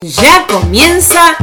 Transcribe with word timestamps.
Ya 0.00 0.46
comienza 0.46 1.36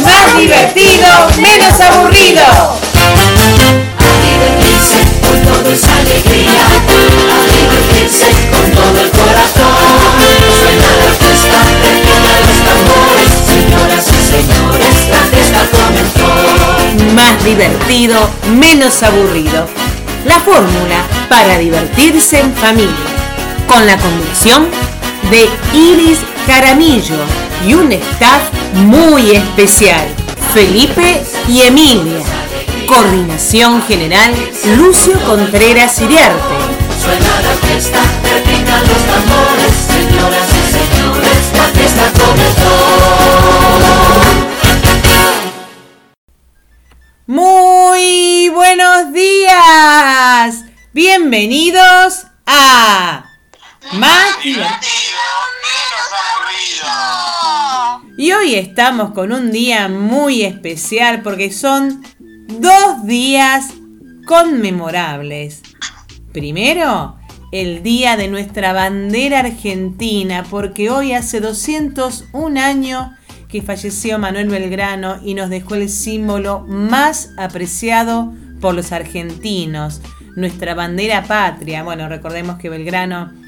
más 0.00 0.38
divertido, 0.38 1.08
menos 1.38 1.80
aburrido. 1.80 2.44
A 2.44 4.08
divertirse 4.22 4.98
con 5.20 5.42
todo 5.42 5.72
es 5.72 5.82
alegría, 5.82 6.66
a 6.68 7.46
divertirse 7.52 8.30
con 8.48 8.70
todo 8.70 9.00
el 9.00 9.10
corazón. 9.10 9.74
Suena 10.60 10.90
la 11.02 11.10
fiesta, 11.18 11.58
repican 11.82 12.38
los 12.46 12.60
tambores, 12.62 13.32
señoras 13.48 14.06
y 14.06 14.20
señores, 14.30 14.94
la 15.10 15.22
fiesta 15.36 15.66
comenzó. 15.72 16.28
Más 17.16 17.44
divertido, 17.44 18.30
menos 18.52 19.02
aburrido. 19.02 19.66
La 20.26 20.38
fórmula 20.38 21.02
para 21.28 21.58
divertirse 21.58 22.38
en 22.38 22.54
familia. 22.54 22.94
Con 23.66 23.84
la 23.84 23.96
conducción 23.96 24.68
de 25.34 25.48
Iris 25.76 26.20
Caramillo 26.46 27.16
y 27.66 27.74
un 27.74 27.90
staff 27.90 28.42
muy 28.74 29.32
especial. 29.32 30.06
Felipe 30.52 31.24
y 31.48 31.62
Emilia. 31.62 32.22
Coordinación 32.86 33.82
general 33.82 34.32
Lucio 34.76 35.18
Contreras 35.26 36.00
Iriarte. 36.00 36.38
Suena 37.02 37.40
la 37.42 37.52
fiesta, 37.66 37.98
repican 38.32 38.82
los 38.82 39.02
tambores, 39.10 39.74
señoras 39.88 40.48
y 40.50 40.62
señores, 40.72 41.42
la 41.56 41.66
fiesta 41.80 42.12
comenzó. 42.24 42.74
Muy 47.26 48.50
buenos 48.50 49.12
días. 49.12 50.64
Bienvenidos 50.92 52.26
a 52.46 53.23
Más. 53.92 54.36
Y 58.16 58.32
hoy 58.32 58.54
estamos 58.54 59.12
con 59.12 59.32
un 59.32 59.52
día 59.52 59.88
muy 59.88 60.42
especial 60.42 61.22
porque 61.22 61.52
son 61.52 62.02
dos 62.48 63.04
días 63.04 63.66
conmemorables. 64.26 65.62
Primero, 66.32 67.16
el 67.52 67.82
día 67.82 68.16
de 68.16 68.28
nuestra 68.28 68.72
bandera 68.72 69.40
argentina, 69.40 70.44
porque 70.50 70.90
hoy 70.90 71.12
hace 71.12 71.40
201 71.40 72.60
años 72.60 73.10
que 73.48 73.62
falleció 73.62 74.18
Manuel 74.18 74.48
Belgrano 74.48 75.20
y 75.22 75.34
nos 75.34 75.50
dejó 75.50 75.76
el 75.76 75.88
símbolo 75.88 76.64
más 76.66 77.30
apreciado 77.36 78.32
por 78.60 78.74
los 78.74 78.92
argentinos, 78.92 80.00
nuestra 80.36 80.74
bandera 80.74 81.24
patria. 81.24 81.84
Bueno, 81.84 82.08
recordemos 82.08 82.58
que 82.58 82.70
Belgrano 82.70 83.43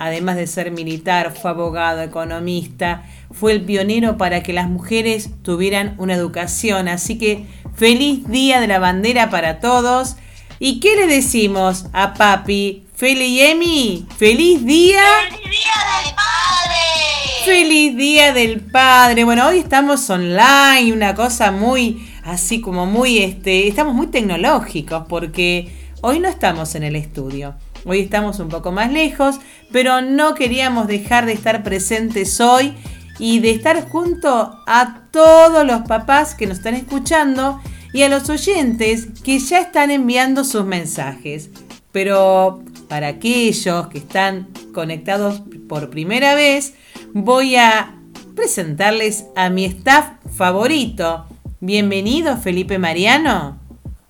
además 0.00 0.36
de 0.36 0.48
ser 0.48 0.72
militar, 0.72 1.32
fue 1.40 1.50
abogado, 1.50 2.02
economista, 2.02 3.04
fue 3.30 3.52
el 3.52 3.60
pionero 3.60 4.16
para 4.16 4.42
que 4.42 4.52
las 4.52 4.68
mujeres 4.68 5.30
tuvieran 5.42 5.94
una 5.98 6.14
educación. 6.14 6.88
Así 6.88 7.18
que 7.18 7.46
feliz 7.74 8.26
día 8.26 8.60
de 8.60 8.66
la 8.66 8.80
bandera 8.80 9.30
para 9.30 9.60
todos. 9.60 10.16
¿Y 10.58 10.80
qué 10.80 10.96
le 10.96 11.06
decimos 11.06 11.86
a 11.92 12.14
papi? 12.14 12.86
Feli 12.96 13.26
y 13.26 13.40
Emi, 13.40 14.06
feliz 14.16 14.64
día. 14.64 15.02
¡Feliz 15.30 15.50
Día 15.50 15.72
del 16.02 16.14
Padre! 16.14 17.44
Feliz 17.44 17.96
día 17.96 18.32
del 18.32 18.60
padre. 18.60 19.24
Bueno, 19.24 19.48
hoy 19.48 19.58
estamos 19.58 20.08
online, 20.10 20.92
una 20.92 21.14
cosa 21.14 21.50
muy 21.50 22.06
así 22.24 22.60
como 22.60 22.86
muy 22.86 23.18
este, 23.18 23.66
estamos 23.68 23.94
muy 23.94 24.08
tecnológicos 24.08 25.04
porque 25.08 25.74
hoy 26.02 26.20
no 26.20 26.28
estamos 26.28 26.74
en 26.74 26.82
el 26.82 26.96
estudio. 26.96 27.54
Hoy 27.84 28.00
estamos 28.00 28.38
un 28.40 28.48
poco 28.48 28.72
más 28.72 28.92
lejos, 28.92 29.36
pero 29.72 30.02
no 30.02 30.34
queríamos 30.34 30.86
dejar 30.86 31.26
de 31.26 31.32
estar 31.32 31.62
presentes 31.62 32.40
hoy 32.40 32.74
y 33.18 33.40
de 33.40 33.50
estar 33.52 33.88
junto 33.88 34.58
a 34.66 35.02
todos 35.10 35.66
los 35.66 35.82
papás 35.82 36.34
que 36.34 36.46
nos 36.46 36.58
están 36.58 36.74
escuchando 36.74 37.60
y 37.92 38.02
a 38.02 38.08
los 38.08 38.28
oyentes 38.28 39.08
que 39.24 39.38
ya 39.38 39.60
están 39.60 39.90
enviando 39.90 40.44
sus 40.44 40.64
mensajes. 40.64 41.50
Pero 41.92 42.62
para 42.88 43.08
aquellos 43.08 43.88
que 43.88 43.98
están 43.98 44.48
conectados 44.74 45.42
por 45.68 45.90
primera 45.90 46.34
vez, 46.34 46.74
voy 47.12 47.56
a 47.56 47.94
presentarles 48.36 49.24
a 49.36 49.50
mi 49.50 49.64
staff 49.64 50.12
favorito. 50.36 51.26
Bienvenido, 51.60 52.36
Felipe 52.36 52.78
Mariano. 52.78 53.58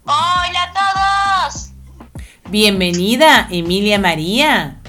¡Hola 0.04 0.62
a 0.62 0.72
todos! 0.72 1.00
Bienvenida, 2.50 3.47
Emilia 3.50 3.99
María. 4.00 4.81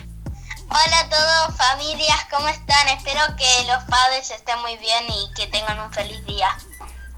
Hola 0.68 1.00
a 1.00 1.10
todos, 1.10 1.58
familias, 1.58 2.18
¿cómo 2.32 2.48
están? 2.48 2.88
Espero 2.88 3.22
que 3.38 3.68
los 3.68 3.84
padres 3.84 4.32
estén 4.32 4.60
muy 4.62 4.78
bien 4.78 5.04
y 5.10 5.32
que 5.36 5.46
tengan 5.46 5.80
un 5.80 5.94
feliz 5.94 6.26
día. 6.26 6.48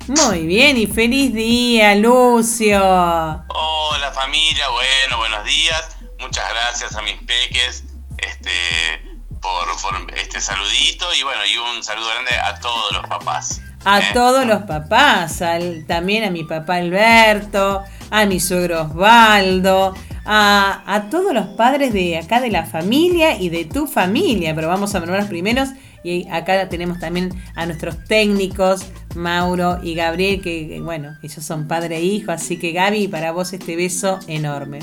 Muy 0.08 0.46
bien, 0.46 0.76
y 0.76 0.86
feliz 0.86 1.34
día, 1.34 1.96
Lucio. 1.96 2.78
Hola 2.84 4.12
familia, 4.14 4.68
bueno, 4.68 5.18
buenos 5.18 5.46
días. 5.46 5.82
Muchas 6.20 6.44
gracias 6.50 6.94
a 6.98 7.02
mis 7.04 7.16
peques 7.24 7.86
este, 8.18 8.52
por, 9.42 9.66
por 9.82 10.14
este 10.18 10.42
saludito 10.42 11.06
y 11.14 11.24
bueno, 11.24 11.40
y 11.46 11.56
un 11.58 11.82
saludo 11.84 12.10
grande 12.10 12.36
a 12.38 12.60
todos 12.60 12.92
los 12.92 13.08
papás. 13.08 13.62
A 13.86 14.00
¿eh? 14.00 14.10
todos 14.14 14.46
los 14.46 14.64
papás, 14.64 15.42
al- 15.42 15.86
también 15.88 16.26
a 16.26 16.32
mi 16.32 16.44
papá 16.44 16.76
Alberto, 16.76 17.84
a 18.12 18.26
mi 18.26 18.40
suegro 18.42 18.82
Osvaldo, 18.84 19.94
a, 20.26 20.84
a 20.86 21.10
todos 21.10 21.34
los 21.34 21.48
padres 21.48 21.94
de 21.94 22.18
acá 22.18 22.42
de 22.42 22.52
la 22.52 22.66
familia 22.66 23.40
y 23.40 23.50
de 23.50 23.66
tu 23.66 23.88
familia, 23.88 24.56
pero 24.56 24.68
vamos 24.68 24.96
a 24.96 25.00
nombrar 25.00 25.28
primeros 25.28 25.70
y 26.04 26.28
acá 26.30 26.68
tenemos 26.68 27.00
también 27.00 27.30
a 27.56 27.66
nuestros 27.66 28.04
técnicos, 28.06 28.86
Mauro 29.16 29.80
y 29.82 29.96
Gabriel, 29.96 30.42
que 30.42 30.68
que, 30.68 30.82
bueno, 30.82 31.18
ellos 31.24 31.44
son 31.44 31.68
padre 31.68 31.98
e 31.98 32.04
hijo, 32.04 32.32
así 32.32 32.58
que 32.58 32.74
Gaby, 32.74 33.08
para 33.08 33.32
vos 33.32 33.54
este 33.54 33.76
beso 33.76 34.20
enorme. 34.28 34.80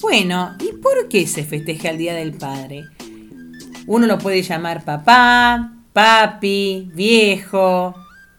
Bueno, 0.00 0.56
¿y 0.60 0.72
por 0.80 1.08
qué 1.08 1.26
se 1.26 1.44
festeja 1.44 1.90
el 1.90 1.98
Día 1.98 2.14
del 2.14 2.32
Padre? 2.32 2.84
Uno 3.86 4.06
lo 4.06 4.18
puede 4.18 4.42
llamar 4.42 4.84
papá, 4.84 5.72
papi, 5.92 6.90
viejo, 6.94 7.94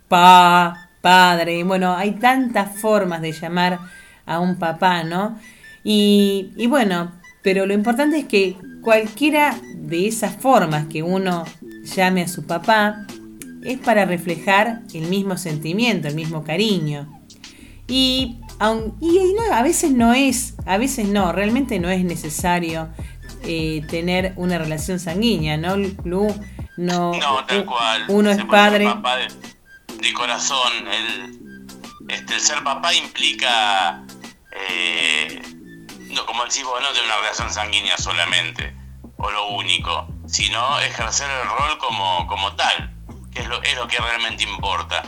pa, 0.07 0.89
padre. 1.01 1.63
Bueno, 1.63 1.95
hay 1.95 2.11
tantas 2.11 2.79
formas 2.79 3.21
de 3.21 3.33
llamar 3.33 3.79
a 4.25 4.39
un 4.39 4.57
papá, 4.57 5.03
¿no? 5.03 5.37
Y, 5.83 6.51
y 6.55 6.67
bueno, 6.67 7.11
pero 7.41 7.65
lo 7.65 7.73
importante 7.73 8.17
es 8.19 8.25
que 8.25 8.55
cualquiera 8.81 9.59
de 9.75 10.07
esas 10.07 10.35
formas 10.35 10.87
que 10.87 11.03
uno 11.03 11.45
llame 11.83 12.21
a 12.23 12.27
su 12.27 12.45
papá 12.45 13.05
es 13.63 13.79
para 13.79 14.05
reflejar 14.05 14.81
el 14.93 15.07
mismo 15.07 15.37
sentimiento, 15.37 16.07
el 16.07 16.15
mismo 16.15 16.43
cariño. 16.43 17.21
Y, 17.87 18.37
aun- 18.59 18.93
y 19.01 19.33
no, 19.33 19.53
a 19.53 19.61
veces 19.61 19.91
no 19.91 20.13
es, 20.13 20.55
a 20.65 20.77
veces 20.77 21.07
no, 21.07 21.31
realmente 21.31 21.79
no 21.79 21.89
es 21.89 22.03
necesario 22.03 22.89
eh, 23.43 23.81
tener 23.89 24.33
una 24.37 24.57
relación 24.57 24.99
sanguínea, 24.99 25.57
¿no, 25.57 25.75
Lu? 25.77 26.27
No, 26.77 27.13
No, 27.13 27.45
tal 27.45 27.65
cual. 27.65 28.05
Uno 28.07 28.31
es 28.31 28.43
padre. 28.45 28.85
papá 28.85 29.17
de, 29.17 29.27
de 30.01 30.13
corazón. 30.13 30.71
El, 30.87 32.09
este, 32.09 32.35
el 32.35 32.39
ser 32.41 32.63
papá 32.63 32.93
implica, 32.93 34.03
eh, 34.71 35.41
como 36.25 36.43
decís 36.43 36.63
vos, 36.63 36.81
no 36.81 36.93
de 36.93 37.01
una 37.05 37.17
relación 37.17 37.51
sanguínea 37.51 37.97
solamente, 37.97 38.75
o 39.17 39.31
lo 39.31 39.49
único, 39.49 40.07
sino 40.27 40.79
ejercer 40.81 41.27
el 41.29 41.47
rol 41.47 41.77
como, 41.79 42.27
como 42.27 42.55
tal, 42.55 42.93
que 43.31 43.41
es 43.41 43.47
lo, 43.47 43.61
es 43.63 43.75
lo 43.75 43.87
que 43.87 43.97
realmente 43.97 44.43
importa. 44.43 45.03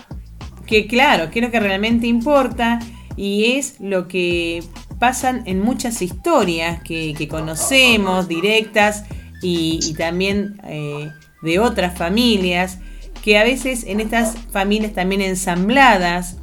que 0.65 0.87
claro, 0.87 1.29
que 1.29 1.39
es 1.39 1.45
lo 1.45 1.51
que 1.51 1.59
realmente 1.59 2.07
importa 2.07 2.79
y 3.15 3.57
es 3.57 3.79
lo 3.79 4.07
que 4.07 4.63
pasan 4.99 5.43
en 5.45 5.61
muchas 5.61 6.01
historias 6.01 6.81
que, 6.83 7.13
que 7.17 7.27
conocemos, 7.27 8.27
directas 8.27 9.03
y, 9.41 9.79
y 9.83 9.93
también 9.93 10.59
eh, 10.63 11.11
de 11.41 11.59
otras 11.59 11.97
familias, 11.97 12.79
que 13.23 13.37
a 13.37 13.43
veces 13.43 13.83
en 13.85 13.99
estas 13.99 14.35
familias 14.51 14.93
también 14.93 15.21
ensambladas 15.21 16.37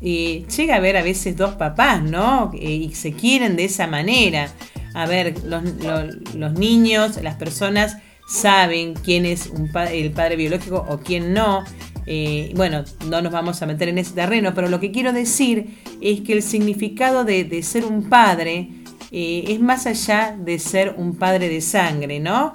llega 0.00 0.74
a 0.74 0.78
haber 0.78 0.96
a 0.96 1.02
veces 1.02 1.36
dos 1.36 1.54
papás, 1.54 2.02
¿no? 2.02 2.50
Eh, 2.54 2.70
y 2.70 2.94
se 2.94 3.12
quieren 3.12 3.56
de 3.56 3.64
esa 3.64 3.86
manera. 3.86 4.48
A 4.94 5.06
ver, 5.06 5.34
los, 5.44 5.62
lo- 5.82 6.06
los 6.36 6.52
niños, 6.54 7.22
las 7.22 7.36
personas 7.36 7.96
saben 8.26 8.94
quién 8.94 9.26
es 9.26 9.46
un 9.48 9.70
el 9.92 10.10
padre 10.12 10.36
biológico 10.36 10.86
o 10.88 10.98
quién 10.98 11.32
no. 11.34 11.64
Eh, 12.06 12.52
bueno, 12.56 12.84
no 13.08 13.20
nos 13.22 13.32
vamos 13.32 13.60
a 13.62 13.66
meter 13.66 13.88
en 13.88 13.98
ese 13.98 14.14
terreno, 14.14 14.52
pero 14.54 14.68
lo 14.68 14.80
que 14.80 14.90
quiero 14.90 15.12
decir 15.12 15.78
es 16.00 16.22
que 16.22 16.32
el 16.32 16.42
significado 16.42 17.24
de, 17.24 17.62
ser 17.62 17.84
un 17.84 18.08
padre 18.08 18.70
eh, 19.12 19.44
es 19.48 19.60
más 19.60 19.86
allá 19.86 20.36
de 20.38 20.58
ser 20.58 20.94
un 20.96 21.16
padre 21.16 21.48
de 21.48 21.60
sangre, 21.60 22.20
¿no? 22.20 22.54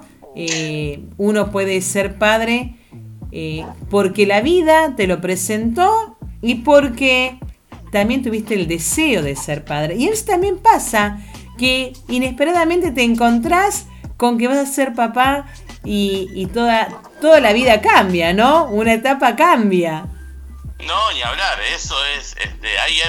Uno 1.16 1.50
puede 1.50 1.80
ser 1.80 2.18
padre 2.18 2.75
eh, 3.38 3.66
porque 3.90 4.24
la 4.24 4.40
vida 4.40 4.96
te 4.96 5.06
lo 5.06 5.20
presentó 5.20 6.16
y 6.40 6.54
porque 6.54 7.38
también 7.92 8.22
tuviste 8.22 8.54
el 8.54 8.66
deseo 8.66 9.22
de 9.22 9.36
ser 9.36 9.62
padre. 9.62 9.94
Y 9.96 10.08
eso 10.08 10.24
también 10.24 10.56
pasa, 10.56 11.18
que 11.58 11.92
inesperadamente 12.08 12.92
te 12.92 13.02
encontrás 13.02 13.88
con 14.16 14.38
que 14.38 14.48
vas 14.48 14.56
a 14.56 14.64
ser 14.64 14.94
papá 14.94 15.52
y, 15.84 16.46
toda, 16.46 16.88
toda 17.20 17.40
la 17.40 17.52
vida 17.52 17.82
cambia, 17.82 18.32
¿no? 18.32 18.68
Una 18.70 18.94
etapa 18.94 19.36
cambia. 19.36 20.06
No, 20.86 21.12
ni 21.12 21.20
hablar, 21.20 21.60
eso 21.74 21.94
es, 22.18 22.34
este, 22.40 22.78
hay 22.78 23.00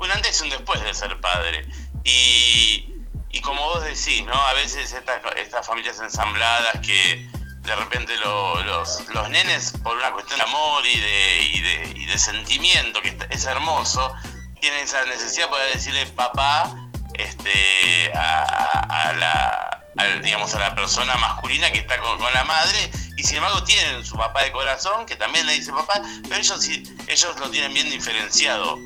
un 0.00 0.10
antes 0.10 0.40
y 0.40 0.44
un 0.46 0.50
después 0.50 0.82
de 0.82 0.92
ser 0.94 1.20
padre. 1.20 1.64
Y, 2.02 2.92
y 3.30 3.40
como 3.40 3.62
vos 3.62 3.84
decís, 3.84 4.24
¿no? 4.26 4.34
A 4.34 4.54
veces 4.54 4.92
estas, 4.92 5.20
estas 5.36 5.64
familias 5.64 6.00
ensambladas 6.00 6.80
que 6.84 7.24
de 7.66 7.74
repente 7.76 8.16
lo- 8.18 8.62
los, 8.62 9.06
los 9.08 9.28
nenes, 9.30 9.72
por 9.82 9.96
una 9.96 10.12
cuestión 10.12 10.38
de 10.38 10.44
amor 10.44 10.86
y 10.86 10.98
de, 11.00 11.42
y 11.54 11.60
de, 11.60 11.92
y 11.96 12.06
de 12.06 12.18
sentimiento, 12.18 13.02
que 13.02 13.16
es 13.30 13.44
hermoso, 13.44 14.12
tienen 14.60 14.80
esa 14.84 15.04
necesidad 15.04 15.46
de 15.46 15.50
poder 15.50 15.72
decirle 15.74 16.06
papá 16.06 16.74
este, 17.14 18.12
a, 18.14 19.12
la, 19.18 19.82
a, 19.96 20.04
digamos, 20.22 20.54
a 20.54 20.58
la 20.60 20.74
persona 20.74 21.14
masculina 21.16 21.70
que 21.72 21.78
está 21.78 21.98
con, 21.98 22.18
con 22.18 22.32
la 22.32 22.44
madre 22.44 22.90
y 23.16 23.22
sin 23.24 23.38
embargo 23.38 23.64
tienen 23.64 24.04
su 24.04 24.16
papá 24.16 24.42
de 24.44 24.52
corazón 24.52 25.06
que 25.06 25.16
también 25.16 25.46
le 25.46 25.54
dice 25.54 25.72
papá, 25.72 26.00
pero 26.24 26.36
ellos 26.36 26.60
sí, 26.62 26.82
ellos 27.08 27.38
lo 27.38 27.50
tienen 27.50 27.72
bien 27.74 27.90
diferenciado. 27.90 28.78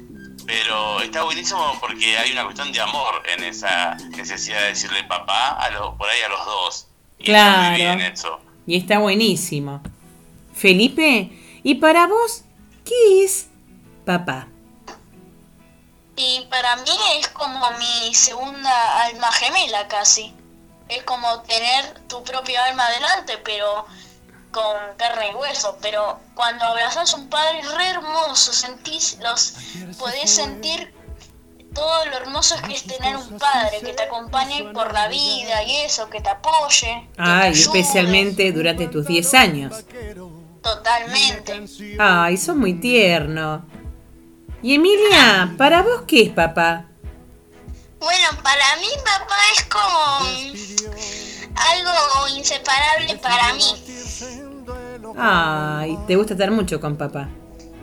Pero 0.47 1.01
está 1.01 1.23
buenísimo 1.23 1.77
porque 1.81 2.19
hay 2.19 2.33
una 2.33 2.43
cuestión 2.45 2.73
de 2.73 2.81
amor 2.81 3.23
en 3.27 3.45
esa 3.45 3.95
necesidad 4.17 4.61
de 4.63 4.67
decirle 4.69 5.05
papá 5.05 5.51
a 5.51 5.71
lo, 5.71 5.97
por 5.97 6.09
ahí 6.09 6.21
a 6.23 6.29
los 6.29 6.45
dos. 6.45 6.87
Y 7.19 7.31
está 7.31 7.53
Claro. 7.55 7.69
muy 7.71 7.77
bien 7.77 8.01
eso. 8.01 8.41
Y 8.71 8.77
está 8.77 9.01
buenísimo. 9.01 9.83
Felipe, 10.55 11.29
¿y 11.65 11.75
para 11.75 12.07
vos 12.07 12.45
qué 12.85 13.25
es 13.25 13.49
papá? 14.07 14.47
Y 16.15 16.47
para 16.49 16.77
mí 16.77 16.97
es 17.19 17.27
como 17.31 17.69
mi 17.81 18.15
segunda 18.15 19.07
alma 19.07 19.33
gemela 19.33 19.89
casi. 19.89 20.33
Es 20.89 21.03
como 21.03 21.41
tener 21.41 21.99
tu 22.07 22.23
propia 22.23 22.65
alma 22.67 22.87
adelante, 22.87 23.39
pero 23.45 23.87
con 24.53 24.77
carne 24.97 25.33
y 25.33 25.35
hueso. 25.35 25.77
Pero 25.83 26.21
cuando 26.37 26.65
abrazas 26.65 27.13
a 27.13 27.17
un 27.17 27.29
padre 27.29 27.63
re 27.77 27.89
hermoso, 27.89 28.53
sentís 28.53 29.19
los, 29.19 29.55
podés 29.99 30.31
sentir 30.31 30.95
todo 31.75 32.05
lo 32.07 32.17
hermoso 32.17 32.55
es 32.57 32.63
que 32.63 32.73
es 32.75 32.85
tener 32.85 33.17
un 33.17 33.39
padre 33.39 33.81
que 33.85 33.93
te 33.93 34.03
acompañe 34.03 34.65
por 34.73 34.93
la 34.93 35.09
vida 35.09 35.63
y 35.65 35.77
eso, 35.79 36.09
que 36.11 36.21
te 36.21 36.29
apoye. 36.31 37.09
que 37.11 37.17
te 37.17 37.23
Ay, 37.23 37.49
ayude. 37.51 37.61
especialmente 37.63 38.53
durante 38.53 38.89
tus 38.89 39.07
10 39.07 39.35
años. 39.35 39.85
Totalmente. 40.63 41.65
Ay, 41.99 42.37
sos 42.37 42.57
muy 42.57 42.75
tierno. 42.75 43.65
Y 44.63 44.75
Emilia, 44.75 45.55
¿para 45.57 45.83
vos 45.83 46.03
qué 46.07 46.23
es 46.23 46.31
papá? 46.31 46.85
Bueno, 47.99 48.29
para 48.43 48.77
mí 48.81 48.87
papá 49.05 49.37
es 49.55 49.65
como 49.65 50.19
algo 51.55 52.29
inseparable 52.37 53.17
para 53.17 53.55
mí. 53.55 53.65
Ay, 55.19 55.99
te 56.07 56.17
gusta 56.17 56.35
estar 56.35 56.51
mucho 56.51 56.81
con 56.81 56.97
papá. 56.97 57.29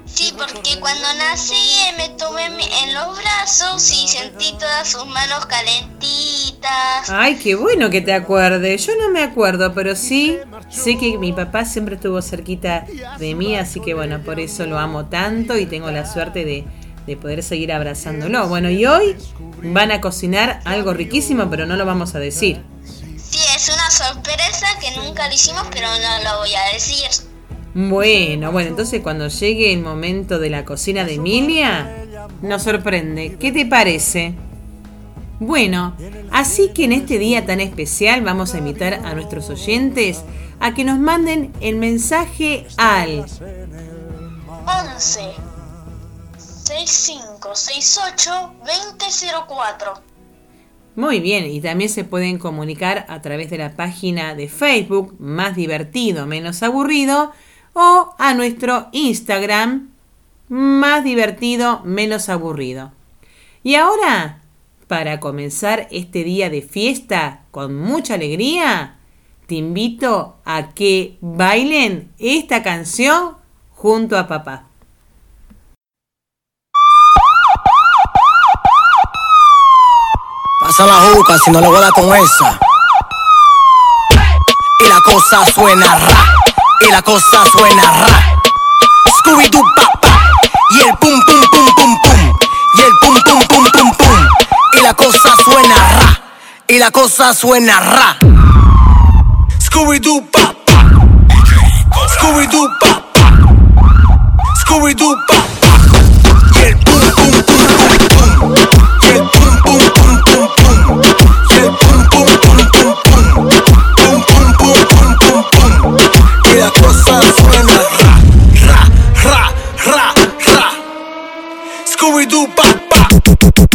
Sí, 0.07 0.33
porque 0.37 0.79
cuando 0.79 1.05
nací 1.17 1.53
eh, 1.53 1.93
me 1.97 2.09
tomé 2.09 2.45
en 2.45 2.93
los 2.93 3.17
brazos 3.17 3.91
y 3.91 4.07
sentí 4.07 4.53
todas 4.53 4.87
sus 4.87 5.05
manos 5.05 5.45
calentitas. 5.45 7.09
Ay, 7.09 7.35
qué 7.35 7.55
bueno 7.55 7.89
que 7.89 8.01
te 8.01 8.13
acuerdes. 8.13 8.85
Yo 8.87 8.93
no 8.95 9.09
me 9.09 9.21
acuerdo, 9.21 9.73
pero 9.73 9.95
sí 9.95 10.37
sé 10.69 10.97
que 10.97 11.17
mi 11.17 11.33
papá 11.33 11.65
siempre 11.65 11.95
estuvo 11.95 12.21
cerquita 12.21 12.85
de 13.19 13.35
mí, 13.35 13.55
así 13.57 13.79
que 13.79 13.93
bueno, 13.93 14.23
por 14.23 14.39
eso 14.39 14.65
lo 14.65 14.79
amo 14.79 15.05
tanto 15.05 15.57
y 15.57 15.65
tengo 15.65 15.91
la 15.91 16.11
suerte 16.11 16.45
de, 16.45 16.65
de 17.05 17.17
poder 17.17 17.43
seguir 17.43 17.73
abrazándolo. 17.73 18.47
Bueno, 18.47 18.69
y 18.69 18.85
hoy 18.85 19.15
van 19.61 19.91
a 19.91 20.01
cocinar 20.01 20.61
algo 20.65 20.93
riquísimo, 20.93 21.49
pero 21.49 21.65
no 21.65 21.75
lo 21.75 21.85
vamos 21.85 22.15
a 22.15 22.19
decir. 22.19 22.63
Sí, 23.29 23.39
es 23.55 23.69
una 23.69 23.91
sorpresa 23.91 24.67
que 24.79 24.91
nunca 24.91 25.27
lo 25.27 25.33
hicimos, 25.33 25.67
pero 25.71 25.87
no 25.87 26.23
lo 26.23 26.37
voy 26.39 26.55
a 26.55 26.73
decir. 26.73 27.26
Bueno, 27.79 28.51
bueno, 28.51 28.69
entonces 28.69 29.03
cuando 29.03 29.27
llegue 29.27 29.71
el 29.71 29.83
momento 29.83 30.39
de 30.39 30.49
la 30.49 30.65
cocina 30.65 31.03
de 31.03 31.13
Emilia, 31.13 32.07
nos 32.41 32.63
sorprende. 32.63 33.37
¿Qué 33.39 33.51
te 33.51 33.67
parece? 33.67 34.33
Bueno, 35.39 35.95
así 36.31 36.71
que 36.73 36.85
en 36.85 36.93
este 36.93 37.19
día 37.19 37.45
tan 37.45 37.61
especial 37.61 38.23
vamos 38.23 38.55
a 38.55 38.57
invitar 38.57 38.95
a 38.95 39.13
nuestros 39.13 39.51
oyentes 39.51 40.23
a 40.59 40.73
que 40.73 40.83
nos 40.83 40.97
manden 40.97 41.53
el 41.61 41.75
mensaje 41.75 42.65
al 42.77 43.19
11 43.19 43.45
65 46.35 47.53
68 47.53 48.53
2004. 48.59 49.93
Muy 50.95 51.19
bien, 51.19 51.45
y 51.45 51.61
también 51.61 51.91
se 51.91 52.03
pueden 52.03 52.39
comunicar 52.39 53.05
a 53.07 53.21
través 53.21 53.51
de 53.51 53.59
la 53.59 53.75
página 53.75 54.33
de 54.33 54.49
Facebook 54.49 55.15
Más 55.19 55.55
divertido, 55.55 56.25
menos 56.25 56.63
aburrido 56.63 57.33
o 57.77 58.15
a 58.17 58.33
nuestro 58.33 58.87
Instagram 58.91 59.91
Más 60.49 61.03
divertido, 61.03 61.81
menos 61.83 62.29
aburrido. 62.29 62.91
Y 63.63 63.75
ahora, 63.75 64.41
para 64.87 65.19
comenzar 65.19 65.87
este 65.91 66.23
día 66.23 66.49
de 66.49 66.61
fiesta 66.61 67.41
con 67.51 67.77
mucha 67.77 68.13
alegría, 68.13 68.95
te 69.45 69.55
invito 69.55 70.37
a 70.45 70.69
que 70.69 71.17
bailen 71.19 72.13
esta 72.17 72.63
canción 72.63 73.35
junto 73.75 74.17
a 74.17 74.27
papá. 74.27 74.63
Pasa 80.61 80.85
la 80.85 80.93
juca 80.93 81.37
si 81.43 81.51
no 81.51 81.59
le 81.59 81.67
voy 81.67 81.77
a 81.77 81.81
dar 81.81 81.91
con 81.91 82.05
esa. 82.15 82.59
Y 84.79 84.87
la 84.87 85.01
cosa 85.01 85.45
suena 85.45 85.99
ra. 85.99 86.36
Y 86.81 86.91
la 86.91 87.01
cosa 87.01 87.45
suena 87.51 87.83
ra. 87.83 88.35
Scooby 89.19 89.49
Doo 89.49 89.63
pa 89.75 89.99
pa. 90.01 90.31
Y 90.71 90.79
el 90.81 90.97
pum 90.97 91.19
pum 91.25 91.41
pum 91.51 91.65
pum 91.75 91.97
pum. 92.03 92.33
Y 92.75 92.81
el 92.81 92.91
pum 93.01 93.15
pum 93.25 93.39
pum 93.47 93.65
pum 93.71 93.91
pum. 93.97 94.27
Y 94.73 94.81
la 94.81 94.93
cosa 94.93 95.35
suena 95.43 95.75
ra. 95.75 96.21
Y 96.67 96.77
la 96.77 96.91
cosa 96.91 97.33
suena 97.33 97.79
ra. 97.79 98.17
Scooby 99.59 99.99
Doo 99.99 100.21
pa 100.31 100.53
pa. 100.65 100.83
Scooby 102.13 102.47
Doo 102.47 102.69
pa 102.79 103.01
pa. 103.13 103.31
Scooby 104.61 104.93
Doo 104.93 105.15
pa 105.27 105.46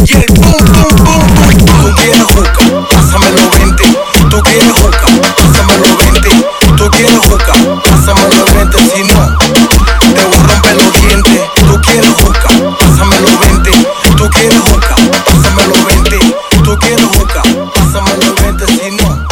Y 0.05 0.15
el. 0.15 0.27
Tú 0.27 1.95
quieres 1.97 2.23
juca, 2.23 2.87
pásamelo 2.91 3.51
20. 3.51 3.85
Tú 4.31 4.43
quieres 4.43 4.73
juca, 4.73 5.07
pásamelo 5.37 5.97
20. 5.97 6.29
Tú 6.77 6.91
quieres 6.91 7.19
juca, 7.19 7.53
pásamelo 7.85 8.45
20. 8.55 8.79
Si 8.79 9.03
no, 9.05 9.39
te 10.15 10.25
voy 10.25 10.37
a 10.37 10.43
romper 10.43 10.75
los 10.77 10.93
dientes. 10.93 11.41
Tú 11.55 11.81
quieres 11.83 12.11
juca, 12.11 12.49
pásamelo 12.79 13.39
20. 13.39 13.71
Tú 14.17 14.29
quieres 14.31 14.59
juca, 14.59 14.97
pásamelo 15.25 15.75
20. 15.87 16.19
Tú 16.65 16.77
quieres 16.79 17.05
juca, 17.05 17.43
pásamelo 17.75 18.35
20. 18.43 18.67
Si 18.67 18.91
no, 18.91 19.29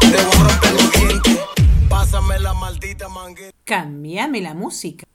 te 0.00 0.22
voy 0.24 0.36
a 0.36 0.44
romper 0.44 0.72
los 0.72 0.90
dientes. 0.92 1.38
Pásame 1.88 2.38
la 2.38 2.52
maldita 2.52 3.08
manguera. 3.08 3.52
Cambiame 3.64 4.42
la 4.42 4.52
música. 4.52 5.06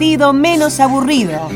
Divertido, 0.00 0.32
menos 0.32 0.80
aburrido. 0.80 1.48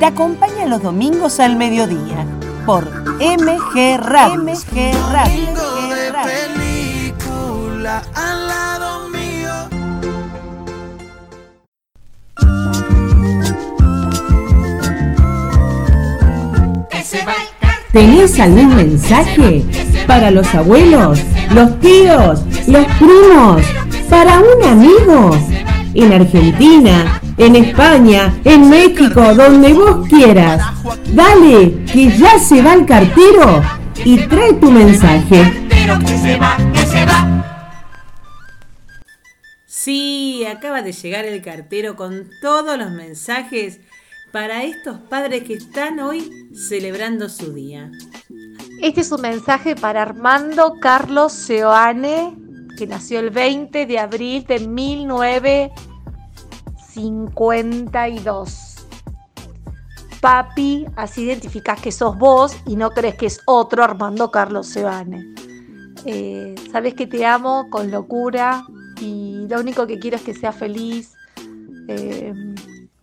Te 0.00 0.06
acompaña 0.06 0.66
los 0.66 0.82
domingos 0.82 1.38
al 1.38 1.54
mediodía 1.56 2.26
por 2.66 2.84
MG 3.20 3.96
Radio. 3.98 4.42
MG 4.42 4.92
Radio. 5.12 5.42
MG 5.52 6.12
Radio. 6.12 6.42
¿Tenés 17.92 18.40
algún 18.40 18.74
mensaje 18.74 19.64
para 20.08 20.30
los 20.30 20.52
abuelos, 20.54 21.20
los 21.54 21.78
tíos, 21.78 22.42
los 22.66 22.86
primos, 22.98 23.62
para 24.10 24.40
un 24.40 24.64
amigo? 24.64 25.36
En 25.94 26.10
Argentina, 26.10 27.21
en 27.36 27.56
España, 27.56 28.34
en 28.44 28.68
México, 28.68 29.34
donde 29.34 29.72
vos 29.72 30.08
quieras. 30.08 30.62
Dale, 31.12 31.84
que 31.84 32.10
ya 32.16 32.38
se 32.38 32.62
va 32.62 32.74
el 32.74 32.86
cartero 32.86 33.62
y 34.04 34.18
trae 34.26 34.52
tu 34.54 34.70
mensaje. 34.70 35.68
Sí, 39.66 40.44
acaba 40.44 40.82
de 40.82 40.92
llegar 40.92 41.24
el 41.24 41.42
cartero 41.42 41.96
con 41.96 42.30
todos 42.40 42.78
los 42.78 42.90
mensajes 42.90 43.80
para 44.30 44.64
estos 44.64 44.98
padres 45.10 45.42
que 45.44 45.54
están 45.54 46.00
hoy 46.00 46.30
celebrando 46.54 47.28
su 47.28 47.52
día. 47.52 47.90
Este 48.80 49.02
es 49.02 49.12
un 49.12 49.20
mensaje 49.20 49.76
para 49.76 50.02
Armando 50.02 50.78
Carlos 50.80 51.32
Seoane, 51.32 52.34
que 52.78 52.86
nació 52.86 53.20
el 53.20 53.30
20 53.30 53.86
de 53.86 53.98
abril 53.98 54.44
de 54.46 54.60
1952. 56.96 58.86
Papi, 60.20 60.86
así 60.94 61.22
identificás 61.22 61.80
que 61.80 61.90
sos 61.90 62.16
vos 62.16 62.56
y 62.66 62.76
no 62.76 62.90
crees 62.90 63.16
que 63.16 63.26
es 63.26 63.40
otro 63.46 63.82
Armando 63.82 64.30
Carlos 64.30 64.68
Seoane. 64.68 65.34
Eh, 66.04 66.54
Sabes 66.70 66.94
que 66.94 67.06
te 67.06 67.26
amo 67.26 67.68
con 67.70 67.90
locura 67.90 68.64
y 69.00 69.46
lo 69.48 69.60
único 69.60 69.86
que 69.86 69.98
quiero 69.98 70.16
es 70.16 70.22
que 70.22 70.32
seas 70.32 70.54
feliz. 70.54 71.14
Eh, 71.88 72.32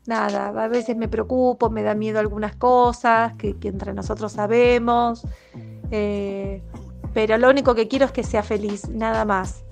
nada, 0.07 0.47
a 0.47 0.67
veces 0.69 0.95
me 0.95 1.07
preocupo, 1.07 1.69
me 1.69 1.83
da 1.83 1.93
miedo 1.93 2.19
algunas 2.19 2.55
cosas 2.55 3.35
que, 3.35 3.55
entre 3.63 3.93
nosotros 3.93 4.31
sabemos. 4.31 5.23
Eh, 5.91 6.63
pero 7.13 7.37
lo 7.37 7.49
único 7.49 7.75
que 7.75 7.87
quiero 7.87 8.05
es 8.05 8.11
que 8.11 8.23
sea 8.23 8.43
feliz, 8.43 8.87
nada 8.87 9.25
más. 9.25 9.63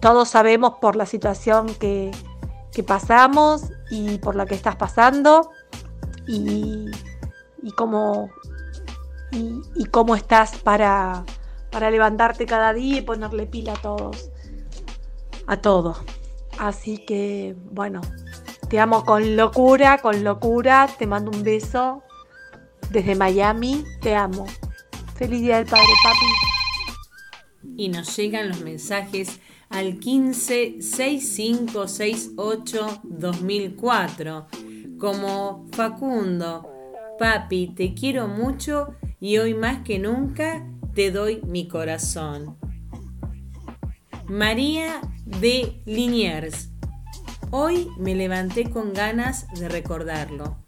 Todos 0.00 0.28
sabemos 0.28 0.74
por 0.80 0.96
la 0.96 1.06
situación 1.06 1.74
que, 1.74 2.10
que 2.72 2.82
pasamos 2.82 3.62
y 3.90 4.18
por 4.18 4.36
la 4.36 4.46
que 4.46 4.54
estás 4.54 4.76
pasando 4.76 5.50
y, 6.26 6.86
y 7.62 7.72
cómo, 7.72 8.30
y, 9.32 9.84
cómo 9.86 10.14
estás 10.14 10.56
para, 10.58 11.24
para 11.70 11.90
levantarte 11.90 12.46
cada 12.46 12.72
día 12.72 12.98
y 12.98 13.02
ponerle 13.02 13.46
pila 13.46 13.72
a 13.72 13.82
todos, 13.82 14.30
a 15.46 15.56
todo. 15.56 15.96
Así 16.58 16.98
que, 16.98 17.56
bueno, 17.70 18.00
te 18.68 18.78
amo 18.78 19.04
con 19.04 19.36
locura, 19.36 19.98
con 19.98 20.22
locura, 20.24 20.88
te 20.98 21.06
mando 21.06 21.30
un 21.30 21.42
beso 21.42 22.02
desde 22.90 23.14
Miami, 23.14 23.84
te 24.00 24.14
amo. 24.14 24.46
Feliz 25.14 25.40
Día 25.40 25.56
del 25.56 25.66
Padre, 25.66 25.92
papi. 26.04 26.26
Y 27.76 27.88
nos 27.88 28.16
llegan 28.16 28.48
los 28.48 28.60
mensajes 28.60 29.40
al 29.70 29.98
15 29.98 30.82
6568 30.82 33.00
2004 33.02 34.46
como 34.98 35.68
Facundo, 35.72 36.68
papi, 37.18 37.68
te 37.68 37.94
quiero 37.94 38.26
mucho 38.26 38.96
y 39.20 39.38
hoy 39.38 39.54
más 39.54 39.82
que 39.84 39.98
nunca 39.98 40.66
te 40.94 41.10
doy 41.10 41.40
mi 41.46 41.68
corazón. 41.68 42.56
María 44.26 45.00
de 45.24 45.80
Liniers, 45.86 46.70
hoy 47.50 47.88
me 47.98 48.14
levanté 48.14 48.68
con 48.68 48.92
ganas 48.92 49.46
de 49.54 49.68
recordarlo. 49.68 50.58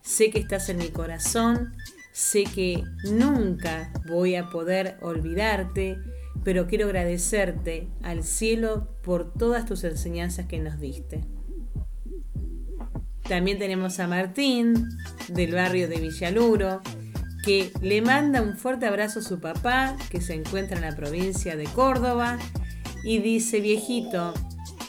Sé 0.00 0.30
que 0.30 0.38
estás 0.38 0.70
en 0.70 0.78
mi 0.78 0.88
corazón, 0.88 1.74
sé 2.12 2.44
que 2.44 2.82
nunca 3.04 3.92
voy 4.08 4.36
a 4.36 4.48
poder 4.48 4.96
olvidarte, 5.02 5.98
pero 6.44 6.66
quiero 6.66 6.86
agradecerte 6.86 7.88
al 8.02 8.24
cielo 8.24 8.88
por 9.02 9.32
todas 9.32 9.66
tus 9.66 9.84
enseñanzas 9.84 10.46
que 10.46 10.58
nos 10.60 10.80
diste. 10.80 11.24
También 13.28 13.58
tenemos 13.58 14.00
a 14.00 14.06
Martín, 14.06 14.88
del 15.28 15.52
barrio 15.52 15.88
de 15.88 16.00
Villaluro, 16.00 16.80
que 17.44 17.70
le 17.82 18.00
manda 18.00 18.40
un 18.42 18.56
fuerte 18.56 18.86
abrazo 18.86 19.20
a 19.20 19.22
su 19.22 19.40
papá, 19.40 19.96
que 20.10 20.20
se 20.20 20.34
encuentra 20.34 20.76
en 20.76 20.82
la 20.82 20.96
provincia 20.96 21.56
de 21.56 21.64
Córdoba, 21.64 22.38
y 23.04 23.18
dice, 23.18 23.60
viejito, 23.60 24.32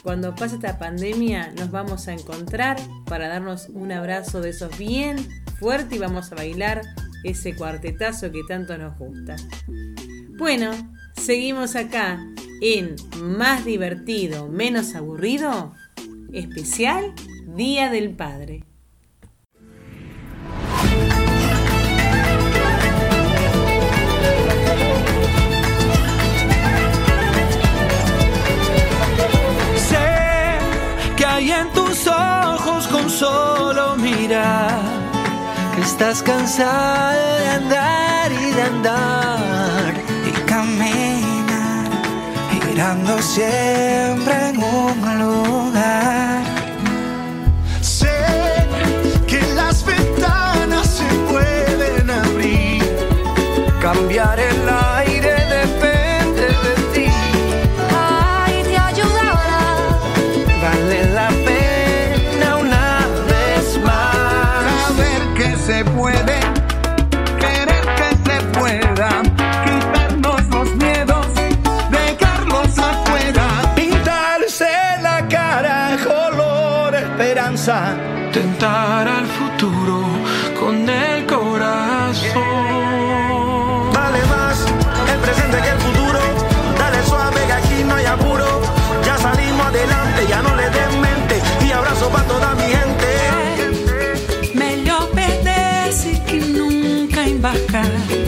cuando 0.02 0.34
pase 0.34 0.56
esta 0.56 0.78
pandemia 0.78 1.52
nos 1.58 1.70
vamos 1.70 2.08
a 2.08 2.12
encontrar 2.12 2.78
para 3.06 3.28
darnos 3.28 3.68
un 3.68 3.92
abrazo 3.92 4.40
de 4.40 4.50
esos 4.50 4.76
bien 4.78 5.16
fuerte 5.58 5.96
y 5.96 5.98
vamos 5.98 6.32
a 6.32 6.36
bailar 6.36 6.82
ese 7.22 7.54
cuartetazo 7.54 8.32
que 8.32 8.40
tanto 8.48 8.78
nos 8.78 8.96
gusta. 8.98 9.36
Bueno, 10.38 10.70
seguimos 11.20 11.76
acá 11.76 12.18
en 12.62 12.96
Más 13.22 13.64
divertido, 13.64 14.48
menos 14.48 14.94
aburrido, 14.94 15.74
especial 16.32 17.14
Día 17.54 17.90
del 17.90 18.10
Padre. 18.10 18.64
Sé 29.76 30.58
que 31.16 31.24
hay 31.26 31.50
en 31.50 31.70
tus 31.72 32.06
ojos 32.06 32.86
con 32.88 33.10
solo 33.10 33.96
mirar 33.96 34.80
que 35.74 35.82
estás 35.82 36.22
cansada 36.22 37.12
de 37.40 37.48
andar 37.48 38.32
y 38.32 38.52
de 38.52 38.62
andar 38.62 39.89
y 40.86 42.58
caminar 42.58 42.60
girando 42.60 43.20
siempre 43.22 44.48
en 44.48 44.62
un 44.62 45.18
lugar. 45.18 46.49
Tentar 78.32 79.08
al 79.08 79.26
futuro 79.26 80.04
Con 80.58 80.88
el 80.88 81.26
corazón. 81.26 82.32
Vale 83.92 84.24
más 84.26 84.64
el 85.12 85.18
presente 85.18 85.58
que 85.60 85.70
el 85.70 85.78
futuro. 85.78 86.20
Dale 86.78 87.02
suave 87.06 87.40
que 87.46 87.52
aquí 87.52 87.84
no 87.84 87.94
hay 87.96 88.06
apuro. 88.06 88.46
Ya 89.04 89.18
salimos 89.18 89.66
adelante, 89.66 90.26
ya 90.28 90.42
no 90.42 90.54
le 90.54 90.70
den 90.70 91.00
mente. 91.00 91.42
Y 91.66 91.72
abrazo 91.72 92.08
para 92.10 92.24
toda 92.28 92.54
mi 92.54 92.62
gente. 92.62 93.08
Melhor 94.54 95.10
perder-se 95.10 96.22
que 96.22 96.40
nunca 96.40 97.26
embarcar. 97.26 98.19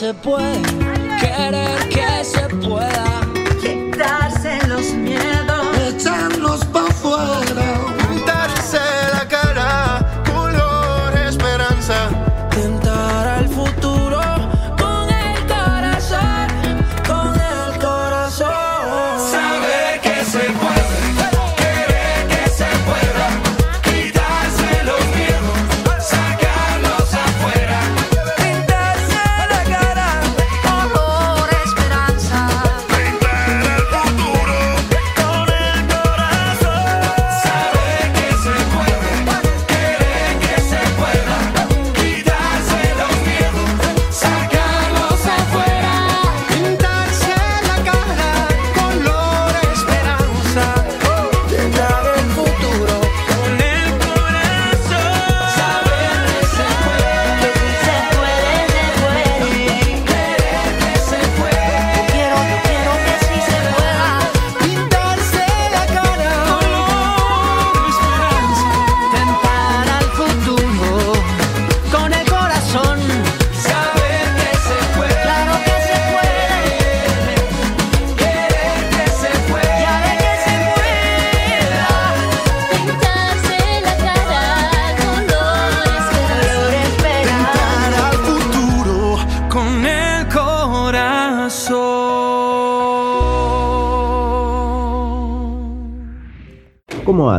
se 0.00 0.14
puede. 0.14 0.89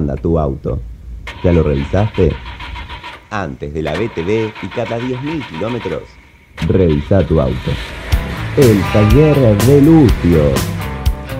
¿Cómo 0.01 0.09
anda 0.09 0.19
tu 0.19 0.39
auto? 0.39 0.79
¿Ya 1.43 1.51
lo 1.53 1.61
revisaste? 1.61 2.35
Antes 3.29 3.71
de 3.71 3.83
la 3.83 3.93
BTV 3.93 4.51
y 4.63 4.67
cada 4.69 4.97
10.000 4.97 5.47
kilómetros, 5.47 6.01
revisa 6.67 7.23
tu 7.27 7.39
auto. 7.39 7.71
El 8.57 8.81
taller 8.93 9.37
de 9.65 9.81
Lucio. 9.81 10.53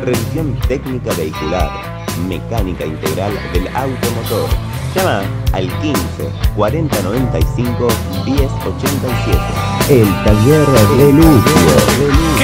Revisión 0.06 0.56
técnica 0.67 1.12
vehicular, 1.15 1.71
mecánica 2.30 2.86
integral 2.86 3.32
del 3.52 3.67
automotor. 3.69 4.47
Llama 4.93 5.24
al 5.54 5.67
15 5.82 6.30
40 6.56 7.02
95 7.02 7.88
10 8.26 8.41
87. 8.41 9.39
El 9.89 10.24
taller 10.24 10.67
de 10.97 11.13
Lucio. 11.13 12.40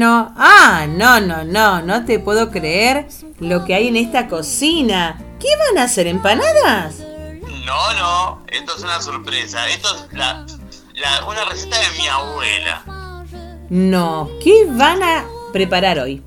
Bueno! 0.00 0.32
Ah, 0.38 0.86
no, 0.88 1.20
no, 1.20 1.44
no, 1.44 1.82
no 1.82 2.04
te 2.06 2.18
puedo 2.18 2.50
creer 2.50 3.06
lo 3.38 3.64
que 3.66 3.74
hay 3.74 3.88
en 3.88 3.96
esta 3.96 4.28
cocina. 4.28 5.20
¿Qué 5.38 5.48
van 5.58 5.76
a 5.78 5.84
hacer? 5.84 6.06
¿Empanadas? 6.06 7.00
No, 7.66 7.92
no, 7.94 8.42
esto 8.48 8.76
es 8.78 8.82
una 8.82 9.00
sorpresa. 9.02 9.68
Esto 9.68 9.88
es 9.94 10.12
la, 10.16 10.46
la- 10.94 11.24
una 11.26 11.44
receta 11.44 11.76
de 11.78 11.98
mi 11.98 12.08
abuela. 12.08 12.82
No, 13.68 14.30
¿qué 14.42 14.64
van 14.70 15.02
a 15.02 15.24
preparar 15.52 15.98
hoy? 15.98 16.22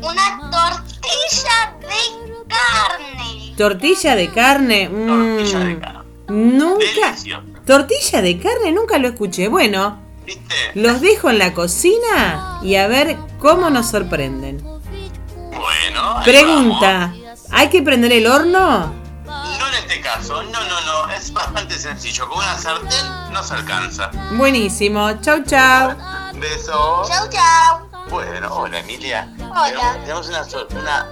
Una 0.00 0.50
tortilla 0.50 1.76
de 1.80 2.44
carne. 2.48 3.54
¿Tortilla 3.56 4.16
de 4.16 4.30
carne? 4.32 4.88
Mm, 4.88 5.06
Tortilla 5.06 5.58
de 5.60 5.78
carne. 5.78 6.02
nunca. 6.28 6.78
Delicioso. 6.78 7.42
¿Tortilla 7.64 8.22
de 8.22 8.38
carne? 8.40 8.72
Nunca 8.72 8.98
lo 8.98 9.08
escuché. 9.08 9.46
Bueno, 9.48 10.07
¿Viste? 10.28 10.72
los 10.74 11.00
dejo 11.00 11.30
en 11.30 11.38
la 11.38 11.54
cocina 11.54 12.58
y 12.62 12.74
a 12.76 12.86
ver 12.86 13.16
cómo 13.38 13.70
nos 13.70 13.88
sorprenden. 13.88 14.62
Bueno. 14.62 16.20
Pregunta, 16.22 17.14
¿hay 17.50 17.70
que 17.70 17.80
prender 17.80 18.12
el 18.12 18.26
horno? 18.26 18.92
No 19.24 19.68
en 19.68 19.74
este 19.74 20.02
caso, 20.02 20.42
no, 20.42 20.64
no, 20.64 20.80
no. 20.82 21.10
Es 21.14 21.32
bastante 21.32 21.78
sencillo. 21.78 22.28
Con 22.28 22.38
una 22.38 22.58
sartén 22.58 23.32
no 23.32 23.42
se 23.42 23.54
alcanza. 23.54 24.10
Buenísimo, 24.32 25.18
chau 25.22 25.42
chau. 25.44 25.96
Beso. 26.34 27.04
Chau, 27.08 27.26
chau. 27.30 27.88
Bueno, 28.10 28.54
hola 28.54 28.80
Emilia. 28.80 29.32
Hola. 29.38 29.96
Tenemos, 30.02 30.28
una, 30.28 30.42
una 30.78 31.06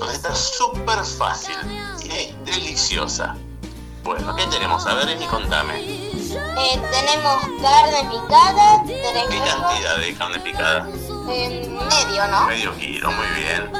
receta 0.00 0.34
súper 0.34 1.04
fácil 1.04 1.56
y 2.04 2.50
deliciosa. 2.50 3.36
Bueno, 4.02 4.34
¿qué 4.34 4.46
tenemos? 4.46 4.86
A 4.86 4.94
ver, 4.94 5.10
Emi, 5.10 5.26
contame. 5.26 6.05
Eh, 6.58 6.80
tenemos 6.90 7.42
carne 7.60 8.10
picada, 8.10 8.82
tres 8.86 9.24
¿Qué 9.28 9.38
cantidad 9.38 9.98
de 9.98 10.14
carne 10.14 10.38
picada? 10.40 10.84
medio, 10.84 12.28
¿no? 12.28 12.46
Medio 12.46 12.74
kilo, 12.76 13.10
muy 13.12 13.26
bien. 13.36 13.72